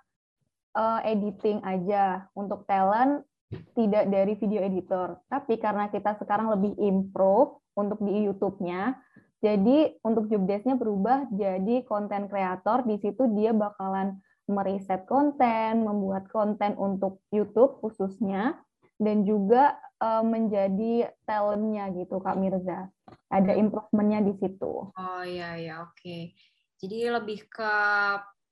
[0.77, 2.29] uh, editing aja.
[2.37, 3.25] Untuk talent
[3.73, 9.01] tidak dari video editor, tapi karena kita sekarang lebih improve untuk di YouTube-nya,
[9.41, 12.85] jadi untuk job desk-nya berubah jadi konten kreator.
[12.85, 18.59] Di situ dia bakalan meriset konten, membuat konten untuk YouTube khususnya,
[19.01, 22.91] dan juga uh, menjadi talentnya gitu Kak Mirza.
[23.31, 24.91] Ada improvement-nya di situ.
[24.93, 25.95] Oh iya ya oke.
[25.97, 26.35] Okay.
[26.81, 27.75] Jadi lebih ke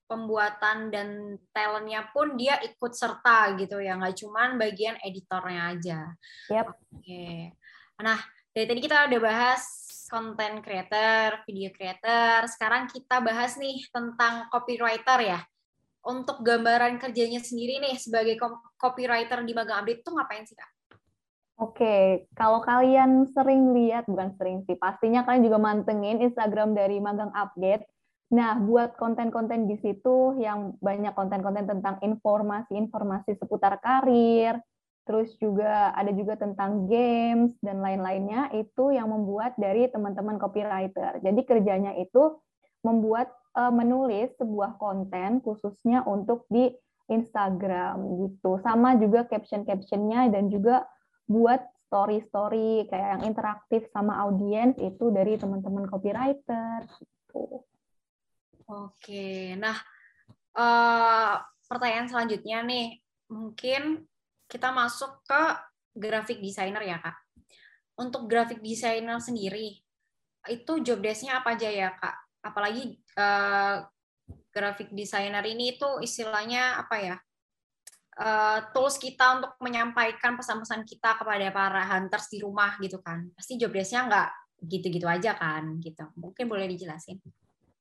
[0.10, 6.00] pembuatan dan talentnya pun dia ikut serta gitu ya nggak cuman bagian editornya aja.
[6.50, 6.66] Yep.
[6.98, 7.54] Oke.
[8.02, 9.62] Nah dari tadi kita udah bahas
[10.10, 12.50] content creator, video creator.
[12.50, 15.40] Sekarang kita bahas nih tentang copywriter ya.
[16.00, 18.40] Untuk gambaran kerjanya sendiri nih sebagai
[18.80, 20.72] copywriter di Magang Update itu ngapain sih kak?
[21.60, 27.36] Oke, kalau kalian sering lihat, bukan sering sih, pastinya kalian juga mantengin Instagram dari Magang
[27.36, 27.84] Update
[28.30, 34.62] Nah, buat konten-konten di situ yang banyak konten-konten tentang informasi-informasi seputar karir,
[35.10, 41.18] terus juga ada juga tentang games dan lain-lainnya itu yang membuat dari teman-teman copywriter.
[41.26, 42.38] Jadi kerjanya itu
[42.86, 43.34] membuat
[43.68, 46.72] menulis sebuah konten khususnya untuk di
[47.12, 48.64] Instagram gitu.
[48.64, 50.88] Sama juga caption-captionnya dan juga
[51.28, 57.66] buat story-story kayak yang interaktif sama audiens itu dari teman-teman copywriter gitu.
[58.70, 59.74] Oke, nah
[60.54, 63.02] uh, pertanyaan selanjutnya nih,
[63.34, 64.06] mungkin
[64.46, 65.42] kita masuk ke
[65.98, 67.18] graphic designer ya kak.
[67.98, 69.82] Untuk graphic designer sendiri,
[70.46, 72.29] itu job desk-nya apa aja ya kak?
[72.50, 73.86] Apalagi uh,
[74.50, 77.18] graphic designer ini itu istilahnya apa ya?
[78.20, 83.32] Uh, tools kita untuk menyampaikan pesan-pesan kita kepada para hunters di rumah gitu kan.
[83.32, 84.30] Pasti job nggak
[84.68, 86.04] gitu-gitu aja kan gitu.
[86.20, 87.22] Mungkin boleh dijelasin.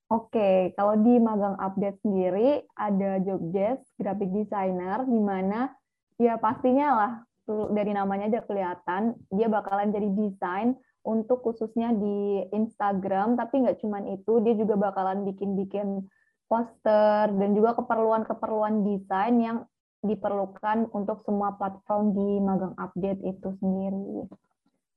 [0.08, 5.68] Oke, kalau di magang update sendiri ada job desk graphic designer di mana
[6.16, 7.12] ya pastinya lah
[7.48, 14.04] dari namanya aja kelihatan dia bakalan jadi desain untuk khususnya di Instagram tapi nggak cuman
[14.12, 16.04] itu dia juga bakalan bikin-bikin
[16.48, 19.58] poster dan juga keperluan-keperluan desain yang
[20.00, 24.30] diperlukan untuk semua platform di magang update itu sendiri.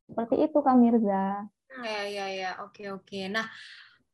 [0.07, 1.47] Seperti itu Kak Mirza.
[1.81, 3.31] Ya ya ya, oke oke.
[3.31, 3.47] Nah,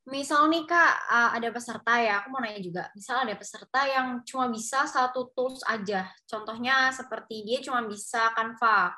[0.08, 4.24] misal nih kak uh, ada peserta ya aku mau nanya juga misal ada peserta yang
[4.24, 8.96] cuma bisa satu tools aja contohnya seperti dia cuma bisa Canva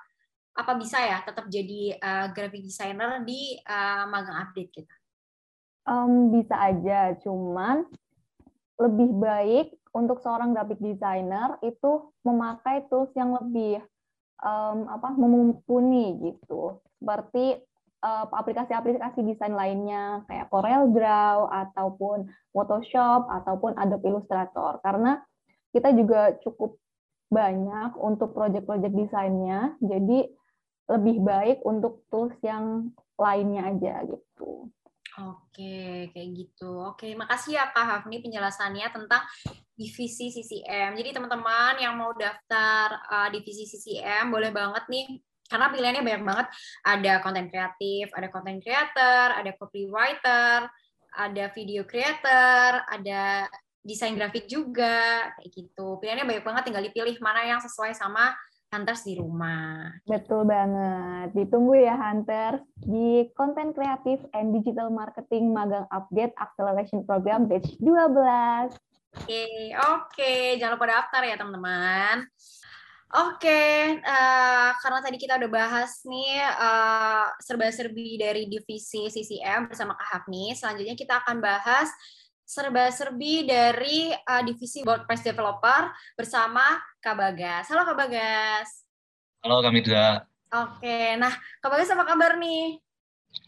[0.60, 4.95] apa bisa ya tetap jadi uh, graphic designer di uh, magang update kita?
[5.88, 7.88] Um, bisa aja cuman
[8.80, 13.80] lebih baik untuk seorang graphic designer itu memakai tools yang lebih
[14.43, 16.78] um, apa mumpuni gitu.
[17.00, 17.63] Seperti
[18.00, 24.80] Eh, aplikasi-aplikasi desain lainnya kayak Corel Draw ataupun Photoshop ataupun Adobe Illustrator.
[24.80, 25.19] Karena
[25.76, 26.80] kita juga cukup
[27.28, 30.32] banyak untuk proyek-proyek desainnya jadi
[30.89, 34.73] lebih baik untuk tools yang lainnya aja gitu.
[35.19, 36.71] Oke, kayak gitu.
[36.89, 39.21] Oke, makasih ya Kak Hafni penjelasannya tentang
[39.75, 40.95] divisi CCM.
[40.95, 46.47] Jadi teman-teman yang mau daftar uh, divisi CCM boleh banget nih karena pilihannya banyak banget
[46.86, 50.69] ada konten kreatif ada konten creator ada copywriter
[51.17, 53.49] ada video creator ada
[53.82, 58.30] desain grafik juga kayak gitu pilihannya banyak banget tinggal dipilih mana yang sesuai sama
[58.69, 59.89] Hunters di rumah.
[60.05, 61.34] Betul banget.
[61.34, 67.89] Ditunggu ya Hunters di konten kreatif and digital marketing magang update acceleration program batch 12.
[67.89, 70.13] Oke, okay, oke.
[70.13, 70.62] Okay.
[70.62, 72.29] Jangan lupa daftar ya teman-teman.
[73.10, 80.08] Oke, uh, karena tadi kita udah bahas nih uh, serba-serbi dari divisi CCM bersama Kak
[80.13, 80.53] Hafni.
[80.53, 81.89] Selanjutnya kita akan bahas
[82.50, 87.70] serba-serbi dari uh, divisi WordPress Developer bersama Kak Bagas.
[87.70, 88.90] Halo Kak Bagas.
[89.46, 90.26] Halo Kak Mitra.
[90.50, 91.30] Oke, nah
[91.62, 92.82] Kak Bagas apa kabar nih?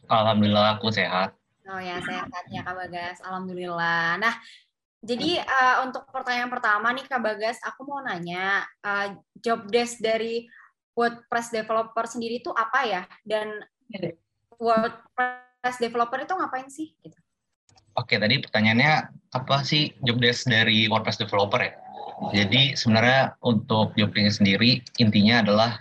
[0.06, 1.34] Alhamdulillah aku sehat.
[1.66, 3.18] Oh ya, sehat ya Kak Bagas.
[3.26, 4.22] Alhamdulillah.
[4.22, 4.38] Nah,
[5.02, 10.46] jadi uh, untuk pertanyaan pertama nih Kak Bagas, aku mau nanya uh, job desk dari
[10.94, 13.02] WordPress developer sendiri itu apa ya?
[13.26, 13.66] Dan
[14.62, 16.94] WordPress developer itu ngapain sih?
[17.02, 17.18] Gitu.
[18.00, 18.94] Oke, tadi pertanyaannya
[19.36, 21.76] apa sih job desk dari WordPress developer ya?
[22.32, 25.72] Jadi sebenarnya untuk job desk sendiri intinya adalah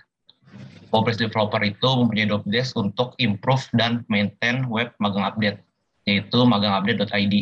[0.91, 5.63] WordPress developer itu mempunyai job desk untuk improve dan maintain web magang update,
[6.09, 7.35] yaitu magangupdate.id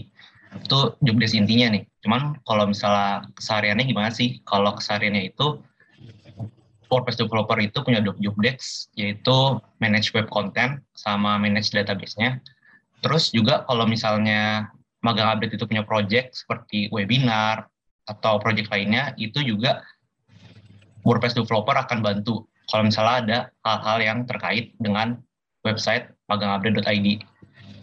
[0.49, 1.83] itu job desk intinya nih.
[2.05, 4.45] Cuman kalau misalnya kesehariannya gimana sih?
[4.45, 5.65] Kalau kesehariannya itu
[6.93, 12.41] WordPress developer itu punya job desk yaitu manage web content sama manage database-nya.
[12.99, 14.71] Terus juga kalau misalnya
[15.03, 17.71] magang update itu punya project seperti webinar
[18.11, 19.85] atau project lainnya, itu juga
[21.07, 25.17] WordPress developer akan bantu kalau misalnya ada hal-hal yang terkait dengan
[25.65, 27.25] website magangupdate.id.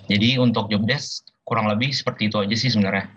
[0.06, 3.10] Jadi untuk job desk kurang lebih seperti itu aja sih sebenarnya.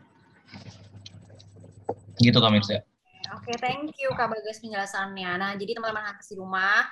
[2.17, 2.88] Gitu Kak Mirza.
[3.37, 5.31] Oke, okay, thank you Kak Bagas penjelasannya.
[5.37, 6.89] Nah, jadi teman-teman di rumah,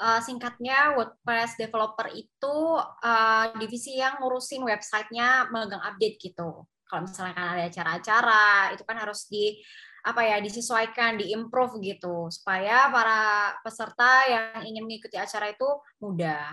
[0.00, 6.64] uh, singkatnya WordPress developer itu uh, divisi yang ngurusin websitenya megang update gitu.
[6.88, 9.60] Kalau misalnya kan ada acara-acara, itu kan harus di
[10.04, 15.68] apa ya disesuaikan, diimprove gitu supaya para peserta yang ingin mengikuti acara itu
[16.00, 16.52] mudah.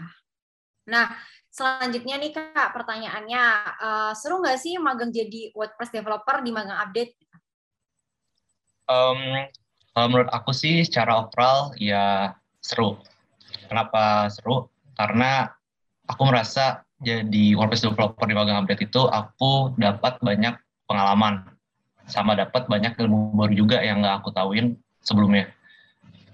[0.92, 1.08] Nah,
[1.52, 3.44] Selanjutnya nih Kak, pertanyaannya,
[3.84, 7.20] uh, seru nggak sih magang jadi WordPress developer di magang update?
[8.92, 9.48] Um,
[9.96, 13.00] kalau menurut aku sih secara overall ya seru.
[13.68, 14.68] Kenapa seru?
[15.00, 15.48] Karena
[16.08, 20.54] aku merasa jadi WordPress developer di magang update itu aku dapat banyak
[20.86, 21.48] pengalaman
[22.06, 25.48] sama dapat banyak ilmu baru juga yang nggak aku tahuin sebelumnya.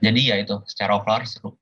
[0.01, 1.53] Jadi ya itu secara overall seru.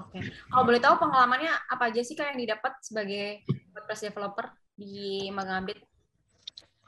[0.00, 0.24] Oke.
[0.48, 3.44] Kalau boleh tahu pengalamannya apa aja sih kak yang didapat sebagai
[3.76, 5.89] WordPress developer di magang update?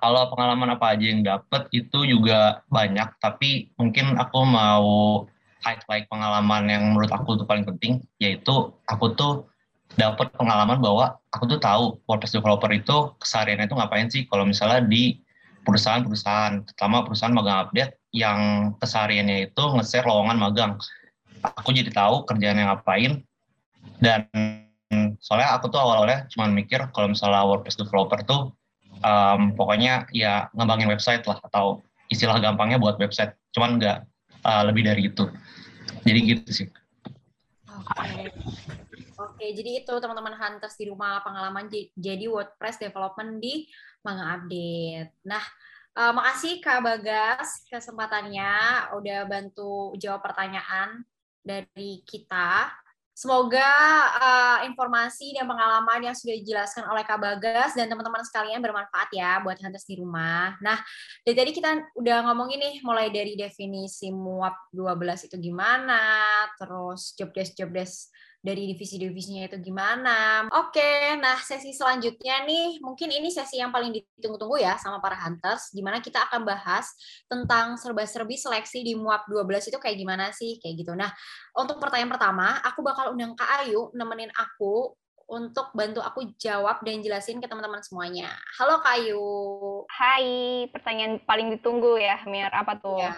[0.02, 5.22] Kalau pengalaman apa aja yang dapat itu juga banyak, tapi mungkin aku mau
[5.62, 9.46] highlight pengalaman yang menurut aku tuh paling penting, yaitu aku tuh
[9.94, 14.26] dapat pengalaman bahwa aku tuh tahu WordPress developer itu kesehariannya itu ngapain sih.
[14.26, 15.22] Kalau misalnya di
[15.62, 20.72] perusahaan-perusahaan, terutama perusahaan magang update yang kesehariannya itu nge-share lowongan magang.
[21.62, 23.22] Aku jadi tahu kerjaan yang ngapain
[24.02, 24.26] dan
[25.22, 28.50] soalnya aku tuh awal-awalnya cuma mikir kalau misalnya WordPress developer tuh
[29.00, 31.80] um, pokoknya ya ngembangin website lah atau
[32.12, 33.98] istilah gampangnya buat website cuman nggak
[34.44, 35.24] uh, lebih dari itu
[36.04, 36.68] jadi gitu sih
[37.72, 38.28] oke
[39.22, 43.70] Oke, jadi itu teman-teman Hunters di rumah pengalaman jadi WordPress development di
[44.02, 45.14] Manga Update.
[45.22, 45.42] Nah,
[45.94, 48.50] uh, makasih Kak Bagas kesempatannya
[48.98, 51.06] udah bantu jawab pertanyaan
[51.38, 52.70] dari kita.
[53.12, 53.68] Semoga
[54.16, 59.36] uh, informasi dan pengalaman yang sudah dijelaskan oleh Kak Bagas dan teman-teman sekalian bermanfaat ya
[59.44, 60.56] buat hunters di rumah.
[60.64, 60.80] Nah,
[61.20, 66.00] dari tadi kita udah ngomongin nih mulai dari definisi muap 12 itu gimana,
[66.56, 68.08] terus job desk job desk
[68.42, 70.50] dari divisi-divisinya itu gimana.
[70.50, 75.70] Oke, nah sesi selanjutnya nih, mungkin ini sesi yang paling ditunggu-tunggu ya sama para hunters,
[75.70, 76.90] di mana kita akan bahas
[77.30, 80.92] tentang serba-serbi seleksi di MUAP 12 itu kayak gimana sih, kayak gitu.
[80.98, 81.14] Nah,
[81.54, 84.90] untuk pertanyaan pertama, aku bakal undang Kak Ayu nemenin aku
[85.30, 88.28] untuk bantu aku jawab dan jelasin ke teman-teman semuanya.
[88.58, 89.22] Halo Kak Ayu.
[89.86, 92.50] Hai, pertanyaan paling ditunggu ya, Mir.
[92.50, 92.98] Apa tuh?
[92.98, 93.14] Ya.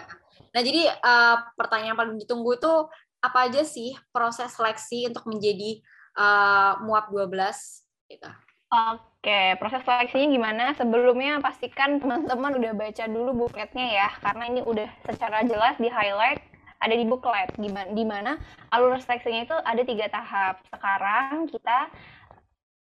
[0.55, 2.87] Nah, jadi uh, pertanyaan paling ditunggu tuh
[3.25, 5.81] apa aja sih proses seleksi untuk menjadi
[6.17, 8.29] uh, MUAP 12 gitu.
[8.75, 10.65] Oke, proses seleksinya gimana?
[10.75, 16.41] Sebelumnya pastikan teman-teman udah baca dulu bukletnya ya, karena ini udah secara jelas di highlight
[16.85, 18.31] ada di buklet gimana di mana
[18.69, 20.61] alur seleksinya itu ada tiga tahap.
[20.69, 21.89] Sekarang kita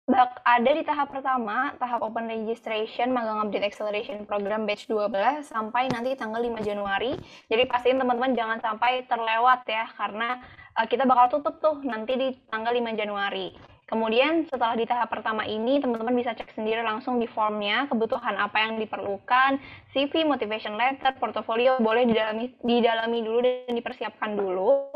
[0.06, 5.90] bak ada di tahap pertama, tahap open registration magang update acceleration program batch 12 sampai
[5.90, 7.18] nanti tanggal 5 Januari.
[7.50, 10.38] Jadi pastiin teman-teman jangan sampai terlewat ya karena
[10.78, 13.50] uh, kita bakal tutup tuh nanti di tanggal 5 Januari.
[13.86, 18.62] Kemudian setelah di tahap pertama ini teman-teman bisa cek sendiri langsung di formnya kebutuhan apa
[18.62, 19.58] yang diperlukan,
[19.90, 24.86] CV, motivation letter, portofolio boleh didalami didalami dulu dan dipersiapkan dulu.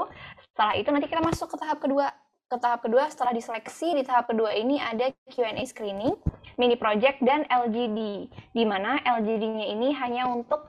[0.54, 4.26] Setelah itu nanti kita masuk ke tahap kedua ke tahap kedua setelah diseleksi di tahap
[4.26, 6.18] kedua ini ada Q&A screening,
[6.58, 8.26] mini project dan LGD.
[8.50, 10.66] Di mana LGD-nya ini hanya untuk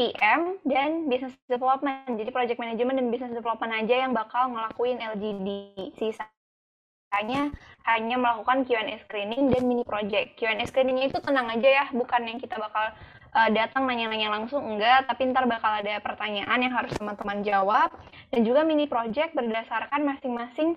[0.00, 2.16] PM dan business development.
[2.16, 5.48] Jadi project management dan business development aja yang bakal ngelakuin LGD.
[6.00, 7.52] Sisanya
[7.84, 10.32] hanya melakukan Q&A screening dan mini project.
[10.40, 12.88] Q&A screeningnya itu tenang aja ya, bukan yang kita bakal
[13.36, 17.92] uh, datang nanya-nanya langsung enggak, tapi ntar bakal ada pertanyaan yang harus teman-teman jawab
[18.32, 20.76] dan juga mini project berdasarkan masing-masing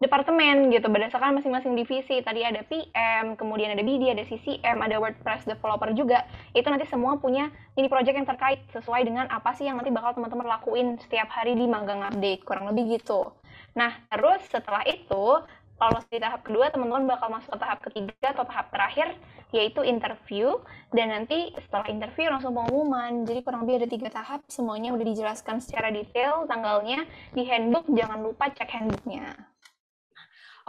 [0.00, 2.24] departemen gitu berdasarkan masing-masing divisi.
[2.24, 6.24] Tadi ada PM kemudian ada BD ada CCM ada WordPress developer juga.
[6.56, 10.16] Itu nanti semua punya ini project yang terkait sesuai dengan apa sih yang nanti bakal
[10.16, 13.28] teman-teman lakuin setiap hari di magang update kurang lebih gitu.
[13.76, 15.44] Nah terus setelah itu
[15.76, 19.12] kalau di tahap kedua teman-teman bakal masuk ke tahap ketiga atau tahap terakhir
[19.52, 20.64] yaitu interview.
[20.96, 23.28] Dan nanti setelah interview langsung pengumuman.
[23.28, 27.04] Jadi kurang lebih ada tiga tahap semuanya udah dijelaskan secara detail tanggalnya
[27.36, 27.84] di handbook.
[27.92, 29.49] Jangan lupa cek handbooknya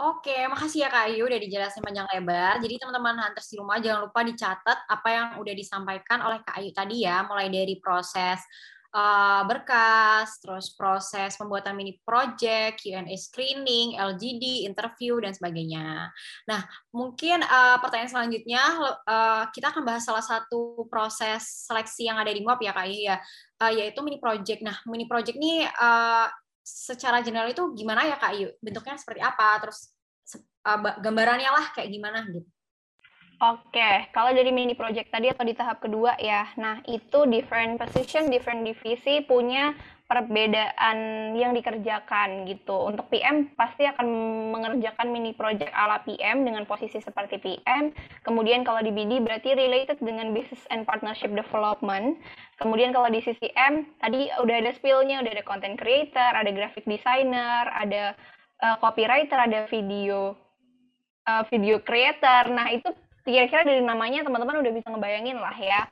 [0.02, 2.58] Oke, makasih ya Kak Ayu udah dijelasin panjang lebar.
[2.58, 6.74] Jadi teman-teman Hunters di rumah jangan lupa dicatat apa yang udah disampaikan oleh Kak Ayu
[6.74, 8.42] tadi ya, mulai dari proses
[8.90, 16.10] uh, berkas, terus proses pembuatan mini project, Q&A screening, LGD, interview, dan sebagainya.
[16.50, 16.60] Nah,
[16.90, 18.62] mungkin uh, pertanyaan selanjutnya,
[19.06, 23.06] uh, kita akan bahas salah satu proses seleksi yang ada di MOP ya Kak Ayu
[23.06, 23.22] ya,
[23.62, 24.66] uh, yaitu mini project.
[24.66, 26.26] Nah, mini project ini uh,
[26.62, 28.48] secara general itu gimana ya Kak Ayu?
[28.62, 29.58] Bentuknya seperti apa?
[29.62, 29.92] Terus
[30.66, 32.46] uh, gambarannya lah kayak gimana gitu?
[33.42, 38.30] Oke, kalau dari mini project tadi atau di tahap kedua ya, nah itu different position,
[38.30, 39.74] different divisi punya
[40.12, 42.76] perbedaan yang dikerjakan gitu.
[42.86, 44.06] Untuk PM pasti akan
[44.52, 47.96] mengerjakan mini project ala PM dengan posisi seperti PM.
[48.20, 52.20] Kemudian kalau di BD berarti related dengan business and partnership development.
[52.62, 57.66] Kemudian kalau di CCM tadi udah ada spill-nya, udah ada content creator, ada graphic designer,
[57.74, 58.14] ada
[58.62, 60.38] uh, copywriter, ada video
[61.26, 62.48] uh, video creator.
[62.54, 62.88] Nah, itu
[63.26, 65.86] kira-kira dari namanya teman-teman udah bisa ngebayangin lah ya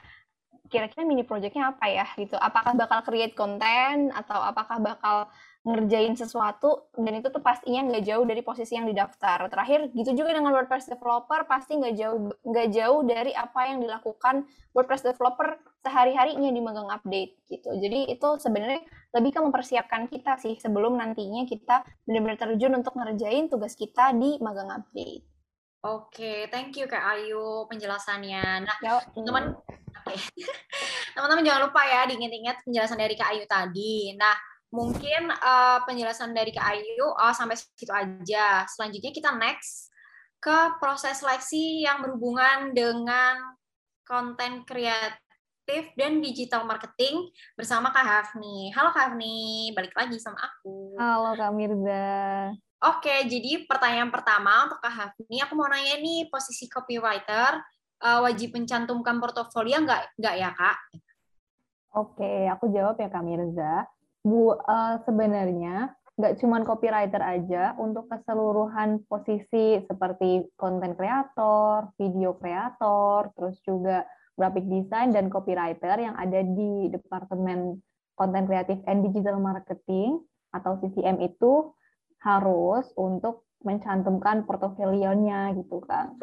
[0.71, 5.27] kira-kira mini projectnya apa ya gitu apakah bakal create konten atau apakah bakal
[5.61, 9.45] ngerjain sesuatu dan itu tuh pastinya nggak jauh dari posisi yang didaftar.
[9.53, 14.49] Terakhir gitu juga dengan WordPress developer pasti nggak jauh nggak jauh dari apa yang dilakukan
[14.73, 17.77] WordPress developer sehari-harinya di magang update gitu.
[17.77, 18.81] Jadi itu sebenarnya
[19.13, 24.41] lebih ke mempersiapkan kita sih sebelum nantinya kita benar-benar terjun untuk ngerjain tugas kita di
[24.41, 25.29] magang update.
[25.81, 28.69] Oke, thank you Kak Ayu penjelasannya.
[28.69, 28.77] Nah,
[29.13, 29.57] teman-teman
[31.17, 34.13] teman-teman jangan lupa ya diingat-ingat penjelasan dari Kak Ayu tadi.
[34.13, 34.37] Nah,
[34.71, 38.65] mungkin uh, penjelasan dari Kak Ayu oh, sampai situ aja.
[38.71, 39.91] Selanjutnya kita next
[40.41, 43.59] ke proses seleksi yang berhubungan dengan
[44.07, 48.73] konten kreatif dan digital marketing bersama Kak Hafni.
[48.73, 50.97] Halo Kak Hafni, balik lagi sama aku.
[50.97, 52.51] Halo Kak Mirza.
[52.81, 57.61] Oke, jadi pertanyaan pertama untuk Kak Hafni, aku mau nanya nih posisi copywriter
[58.01, 60.79] uh, wajib mencantumkan portofolio nggak nggak ya Kak?
[61.91, 63.85] Oke, aku jawab ya Kak Mirza.
[64.21, 73.33] Bu, uh, sebenarnya nggak cuma copywriter aja, untuk keseluruhan posisi seperti content creator, video creator,
[73.33, 74.05] terus juga
[74.37, 77.81] graphic design dan copywriter yang ada di Departemen
[78.21, 80.21] Content Creative and Digital Marketing
[80.53, 81.73] atau CCM itu
[82.21, 86.17] harus untuk mencantumkan portofolionya gitu kan.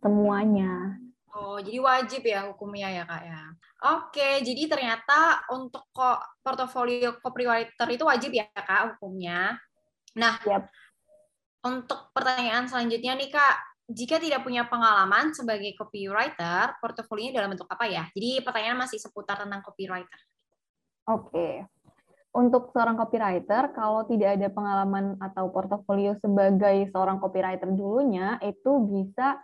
[0.00, 0.96] Semuanya.
[1.32, 3.42] Oh, jadi wajib ya hukumnya ya kak ya.
[3.82, 9.58] Oke, jadi ternyata untuk kok portofolio copywriter itu wajib ya kak hukumnya.
[10.14, 10.70] Nah, yep.
[11.66, 13.56] untuk pertanyaan selanjutnya nih kak,
[13.90, 18.06] jika tidak punya pengalaman sebagai copywriter, portofolionya dalam bentuk apa ya?
[18.14, 20.20] Jadi pertanyaan masih seputar tentang copywriter.
[21.10, 21.66] Oke.
[22.32, 29.42] Untuk seorang copywriter, kalau tidak ada pengalaman atau portofolio sebagai seorang copywriter dulunya, itu bisa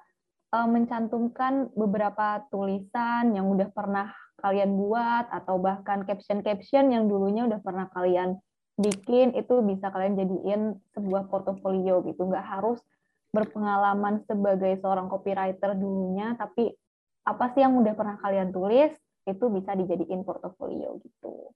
[0.55, 4.09] uh, mencantumkan beberapa tulisan yang udah pernah
[4.39, 8.39] kalian buat atau bahkan caption-caption yang dulunya udah pernah kalian
[8.79, 12.79] bikin itu bisa kalian jadiin sebuah portofolio gitu nggak harus
[13.35, 16.71] berpengalaman sebagai seorang copywriter dulunya tapi
[17.27, 18.95] apa sih yang udah pernah kalian tulis
[19.29, 21.53] itu bisa dijadiin portofolio gitu.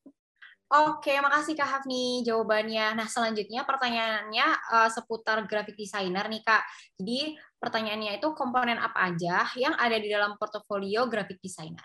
[0.72, 2.97] Oke, makasih Kak Hafni jawabannya.
[2.97, 6.64] Nah, selanjutnya pertanyaannya uh, seputar graphic designer nih Kak.
[6.97, 11.85] Jadi pertanyaannya itu komponen apa aja yang ada di dalam portofolio graphic designer?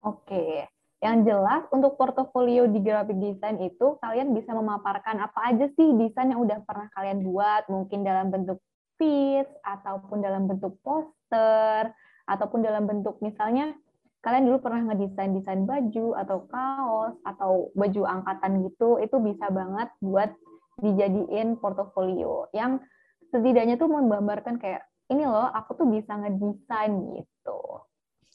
[0.00, 0.64] Oke,
[1.04, 6.32] yang jelas untuk portofolio di graphic design itu kalian bisa memaparkan apa aja sih desain
[6.32, 8.64] yang udah pernah kalian buat, mungkin dalam bentuk
[8.96, 11.92] feeds ataupun dalam bentuk poster
[12.28, 13.76] ataupun dalam bentuk misalnya
[14.20, 19.88] kalian dulu pernah ngedesain desain baju atau kaos atau baju angkatan gitu, itu bisa banget
[20.04, 20.32] buat
[20.80, 22.48] dijadiin portofolio.
[22.52, 22.84] Yang
[23.32, 27.60] setidaknya tuh menggambarkan kayak ini loh aku tuh bisa ngedesain gitu.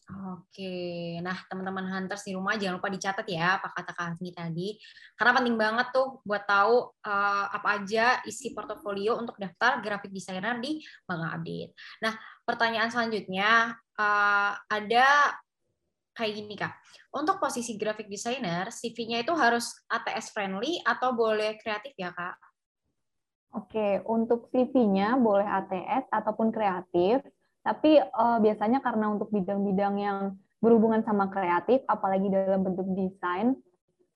[0.05, 4.77] Oke, nah teman-teman hunters di rumah jangan lupa dicatat ya apa kata Kak tadi,
[5.17, 10.61] karena penting banget tuh buat tahu uh, apa aja isi portofolio untuk daftar graphic designer
[10.61, 10.77] di
[11.09, 11.73] Magang Update.
[12.05, 12.13] Nah,
[12.45, 15.33] pertanyaan selanjutnya uh, ada
[16.13, 16.73] kayak gini Kak,
[17.17, 22.37] untuk posisi graphic designer, CV-nya itu harus ATS friendly atau boleh kreatif ya Kak?
[23.57, 27.25] Oke, untuk CV-nya boleh ATS ataupun kreatif,
[27.65, 30.17] tapi uh, biasanya karena untuk bidang-bidang yang
[30.61, 33.57] berhubungan sama kreatif, apalagi dalam bentuk desain,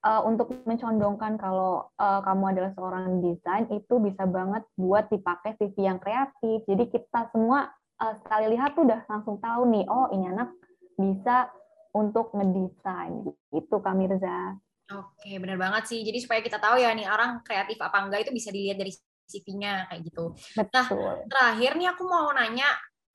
[0.06, 5.76] uh, untuk mencondongkan kalau uh, kamu adalah seorang desain, itu bisa banget buat dipakai CV
[5.82, 6.62] yang kreatif.
[6.70, 10.54] Jadi kita semua uh, sekali lihat tuh udah langsung tahu nih, oh ini anak
[10.94, 11.50] bisa
[11.98, 13.34] untuk ngedesain.
[13.50, 14.62] Itu Kak Mirza.
[14.90, 16.02] Oke, benar banget sih.
[16.02, 18.94] Jadi supaya kita tahu ya nih orang kreatif apa enggak itu bisa dilihat dari
[19.30, 20.34] CV-nya kayak gitu.
[20.58, 20.98] Nah, Betul.
[20.98, 22.66] Nah, terakhir nih aku mau nanya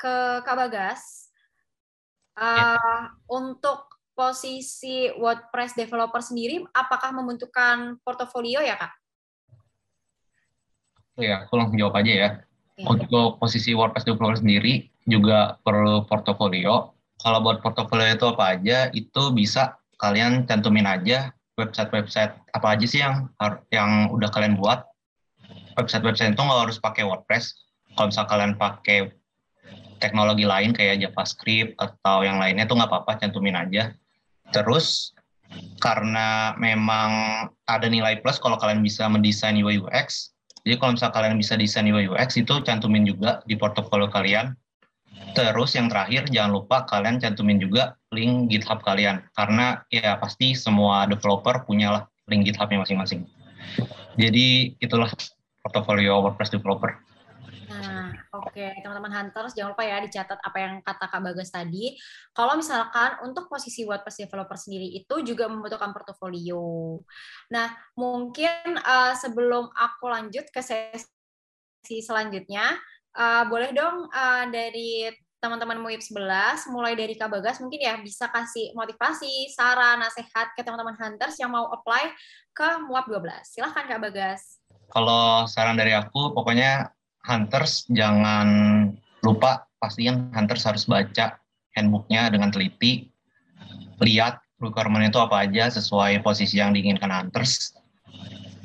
[0.04, 1.32] ke Kak Bagas.
[2.36, 2.76] Uh, ya.
[3.32, 8.92] Untuk posisi WordPress developer sendiri, apakah membentukkan portofolio ya, Kak?
[11.16, 12.30] Ya, aku langsung jawab aja ya.
[12.76, 12.84] ya.
[12.84, 16.92] Untuk posisi WordPress developer sendiri juga perlu portofolio.
[17.22, 22.98] Kalau buat portofolio itu apa aja, itu bisa kalian cantumin aja website-website apa aja sih
[22.98, 23.30] yang
[23.70, 24.82] yang udah kalian buat
[25.78, 27.54] website-website itu nggak harus pakai WordPress.
[27.94, 29.14] Kalau misal kalian pakai
[30.04, 33.96] teknologi lain kayak JavaScript atau yang lainnya itu nggak apa-apa, cantumin aja.
[34.52, 35.16] Terus
[35.80, 37.10] karena memang
[37.64, 40.36] ada nilai plus kalau kalian bisa mendesain UI UX.
[40.64, 44.52] Jadi kalau misal kalian bisa desain UI UX itu cantumin juga di portofolio kalian.
[45.32, 51.06] Terus yang terakhir jangan lupa kalian cantumin juga link GitHub kalian karena ya pasti semua
[51.10, 53.26] developer punya lah link GitHubnya masing-masing.
[54.14, 55.10] Jadi itulah
[55.64, 56.94] portfolio WordPress developer.
[57.70, 58.76] Nah, oke okay.
[58.82, 61.96] teman-teman hunters jangan lupa ya dicatat apa yang kata Kak Bagas tadi.
[62.34, 66.98] Kalau misalkan untuk posisi WordPress developer sendiri itu juga membutuhkan portofolio.
[67.50, 72.76] Nah, mungkin uh, sebelum aku lanjut ke sesi selanjutnya,
[73.16, 75.08] uh, boleh dong uh, dari
[75.44, 80.64] teman-teman MUIP 11, mulai dari Kak Bagas mungkin ya bisa kasih motivasi, saran, nasihat ke
[80.64, 82.08] teman-teman hunters yang mau apply
[82.56, 83.44] ke MUAP 12.
[83.44, 84.64] Silahkan Kak Bagas.
[84.88, 86.88] Kalau saran dari aku, pokoknya
[87.24, 88.46] hunters jangan
[89.24, 91.40] lupa pastiin hunters harus baca
[91.74, 93.10] handbooknya dengan teliti,
[94.00, 97.74] lihat requirement itu apa aja sesuai posisi yang diinginkan hunters.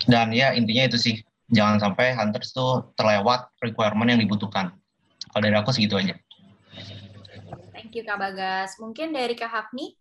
[0.06, 1.16] Dan ya intinya itu sih,
[1.52, 4.72] jangan sampai hunters tuh terlewat requirement yang dibutuhkan.
[5.30, 6.16] Kalau dari aku segitu aja.
[7.74, 8.78] Thank you Kak Bagas.
[8.78, 9.98] Mungkin dari Kak Hafni?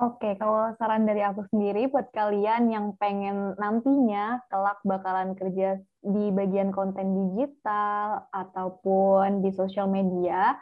[0.00, 6.32] Oke, kalau saran dari aku sendiri buat kalian yang pengen nantinya kelak bakalan kerja di
[6.32, 10.56] bagian konten digital ataupun di sosial media,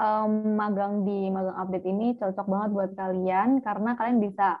[0.00, 4.56] um, magang di magang update ini cocok banget buat kalian karena kalian bisa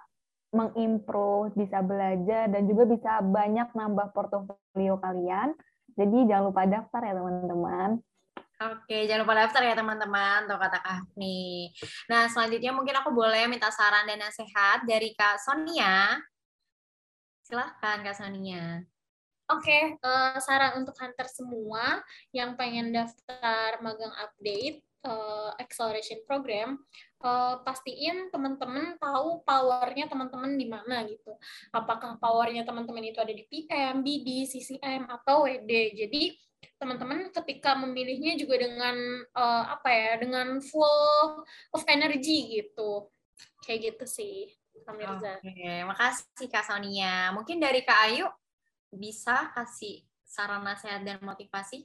[0.52, 5.56] mengimprove, bisa belajar, dan juga bisa banyak nambah portofolio kalian.
[5.96, 8.04] Jadi jangan lupa daftar ya teman-teman.
[8.60, 11.72] Oke, jangan lupa daftar ya teman-teman, tuh kata Kak nih.
[12.12, 16.20] Nah, selanjutnya mungkin aku boleh minta saran dan nasihat dari Kak Sonia.
[17.40, 18.84] Silahkan Kak Sonia.
[19.48, 22.04] Oke, uh, saran untuk hunter semua
[22.36, 26.84] yang pengen daftar magang update uh, acceleration program,
[27.24, 31.32] uh, pastiin teman-teman tahu powernya teman-teman di mana gitu.
[31.72, 35.96] Apakah powernya teman-teman itu ada di PM, BD, CCM atau WD.
[35.96, 36.49] Jadi
[36.80, 38.96] teman-teman ketika memilihnya juga dengan
[39.36, 41.44] uh, apa ya, dengan full
[41.76, 43.08] of energy gitu.
[43.64, 44.36] Kayak gitu sih,
[44.84, 45.36] Kak Mirza.
[45.40, 45.84] Oke, okay.
[45.84, 47.32] makasih Kak Sonia.
[47.36, 48.26] Mungkin dari Kak Ayu
[48.88, 51.84] bisa kasih saran nasihat dan motivasi?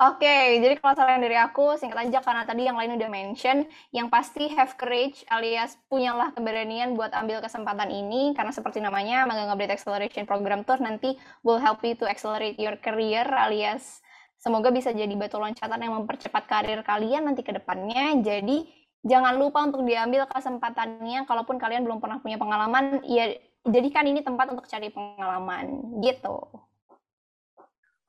[0.00, 3.68] Oke, okay, jadi kalau saran dari aku, singkat aja karena tadi yang lain udah mention,
[3.92, 9.52] yang pasti have courage alias punyalah keberanian buat ambil kesempatan ini, karena seperti namanya, Magang
[9.52, 14.00] Update Acceleration Program Tour nanti will help you to accelerate your career alias
[14.40, 18.16] semoga bisa jadi batu loncatan yang mempercepat karir kalian nanti ke depannya.
[18.24, 18.64] Jadi
[19.04, 23.36] jangan lupa untuk diambil kesempatannya, kalaupun kalian belum pernah punya pengalaman, ya
[23.68, 26.48] jadikan ini tempat untuk cari pengalaman gitu.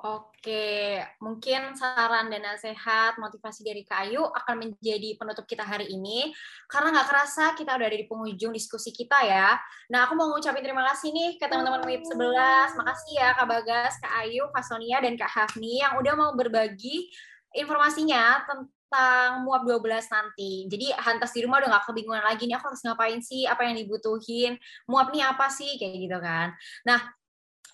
[0.02, 6.34] Oke, mungkin saran dan nasihat, motivasi dari Kayu akan menjadi penutup kita hari ini.
[6.66, 9.62] Karena nggak kerasa kita udah ada di penghujung diskusi kita ya.
[9.94, 12.82] Nah, aku mau ngucapin terima kasih nih ke teman-teman WIP 11.
[12.82, 17.06] Makasih ya Kak Bagas, Kak Ayu, Kak Sonia, dan Kak Hafni yang udah mau berbagi
[17.54, 20.66] informasinya tentang MUAP 12 nanti.
[20.66, 23.78] Jadi Hantas di rumah udah gak kebingungan lagi nih aku harus ngapain sih, apa yang
[23.78, 24.58] dibutuhin,
[24.90, 26.58] MUAP nih apa sih, kayak gitu kan.
[26.90, 27.21] Nah,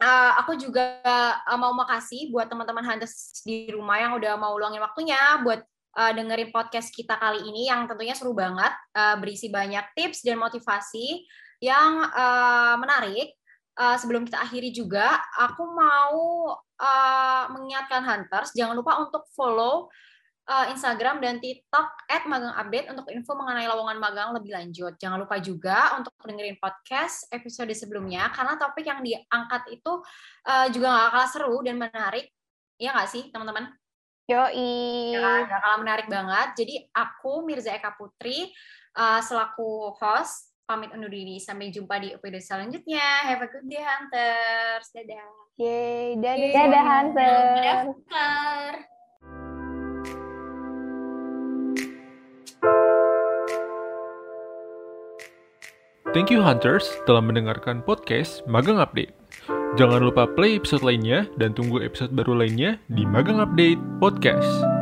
[0.01, 1.01] uh, aku juga
[1.45, 5.61] uh, mau makasih buat teman-teman Hantas di rumah yang udah mau luangin waktunya buat
[5.97, 10.37] uh, dengerin podcast kita kali ini yang tentunya seru banget, uh, berisi banyak tips dan
[10.37, 11.25] motivasi
[11.59, 13.33] yang uh, menarik.
[13.77, 16.17] Uh, sebelum kita akhiri juga, aku mau
[16.81, 19.85] uh, mengingatkan Hunters, jangan lupa untuk follow
[20.47, 24.95] uh, Instagram dan TikTok at magang update untuk info mengenai lowongan magang lebih lanjut.
[24.95, 29.93] Jangan lupa juga untuk dengerin podcast episode sebelumnya, karena topik yang diangkat itu
[30.47, 32.31] uh, juga gak kalah seru dan menarik.
[32.79, 33.73] Iya nggak sih, teman-teman?
[34.27, 35.15] Yoi.
[35.15, 36.47] Ya, gak kalah menarik banget.
[36.59, 38.51] Jadi aku, Mirza Eka Putri,
[38.99, 41.39] uh, selaku host, pamit undur diri.
[41.39, 43.07] Sampai jumpa di episode selanjutnya.
[43.23, 44.91] Have a good day, Hunters.
[44.91, 45.31] Dadah.
[45.57, 47.55] Yeay, dadah, dadah Hunters.
[47.55, 48.96] Dadah, Hunter.
[56.15, 59.11] Thank you Hunters telah mendengarkan podcast Magang Update.
[59.75, 64.76] Jangan lupa play episode lainnya dan tunggu episode baru lainnya di Magang Update Podcast.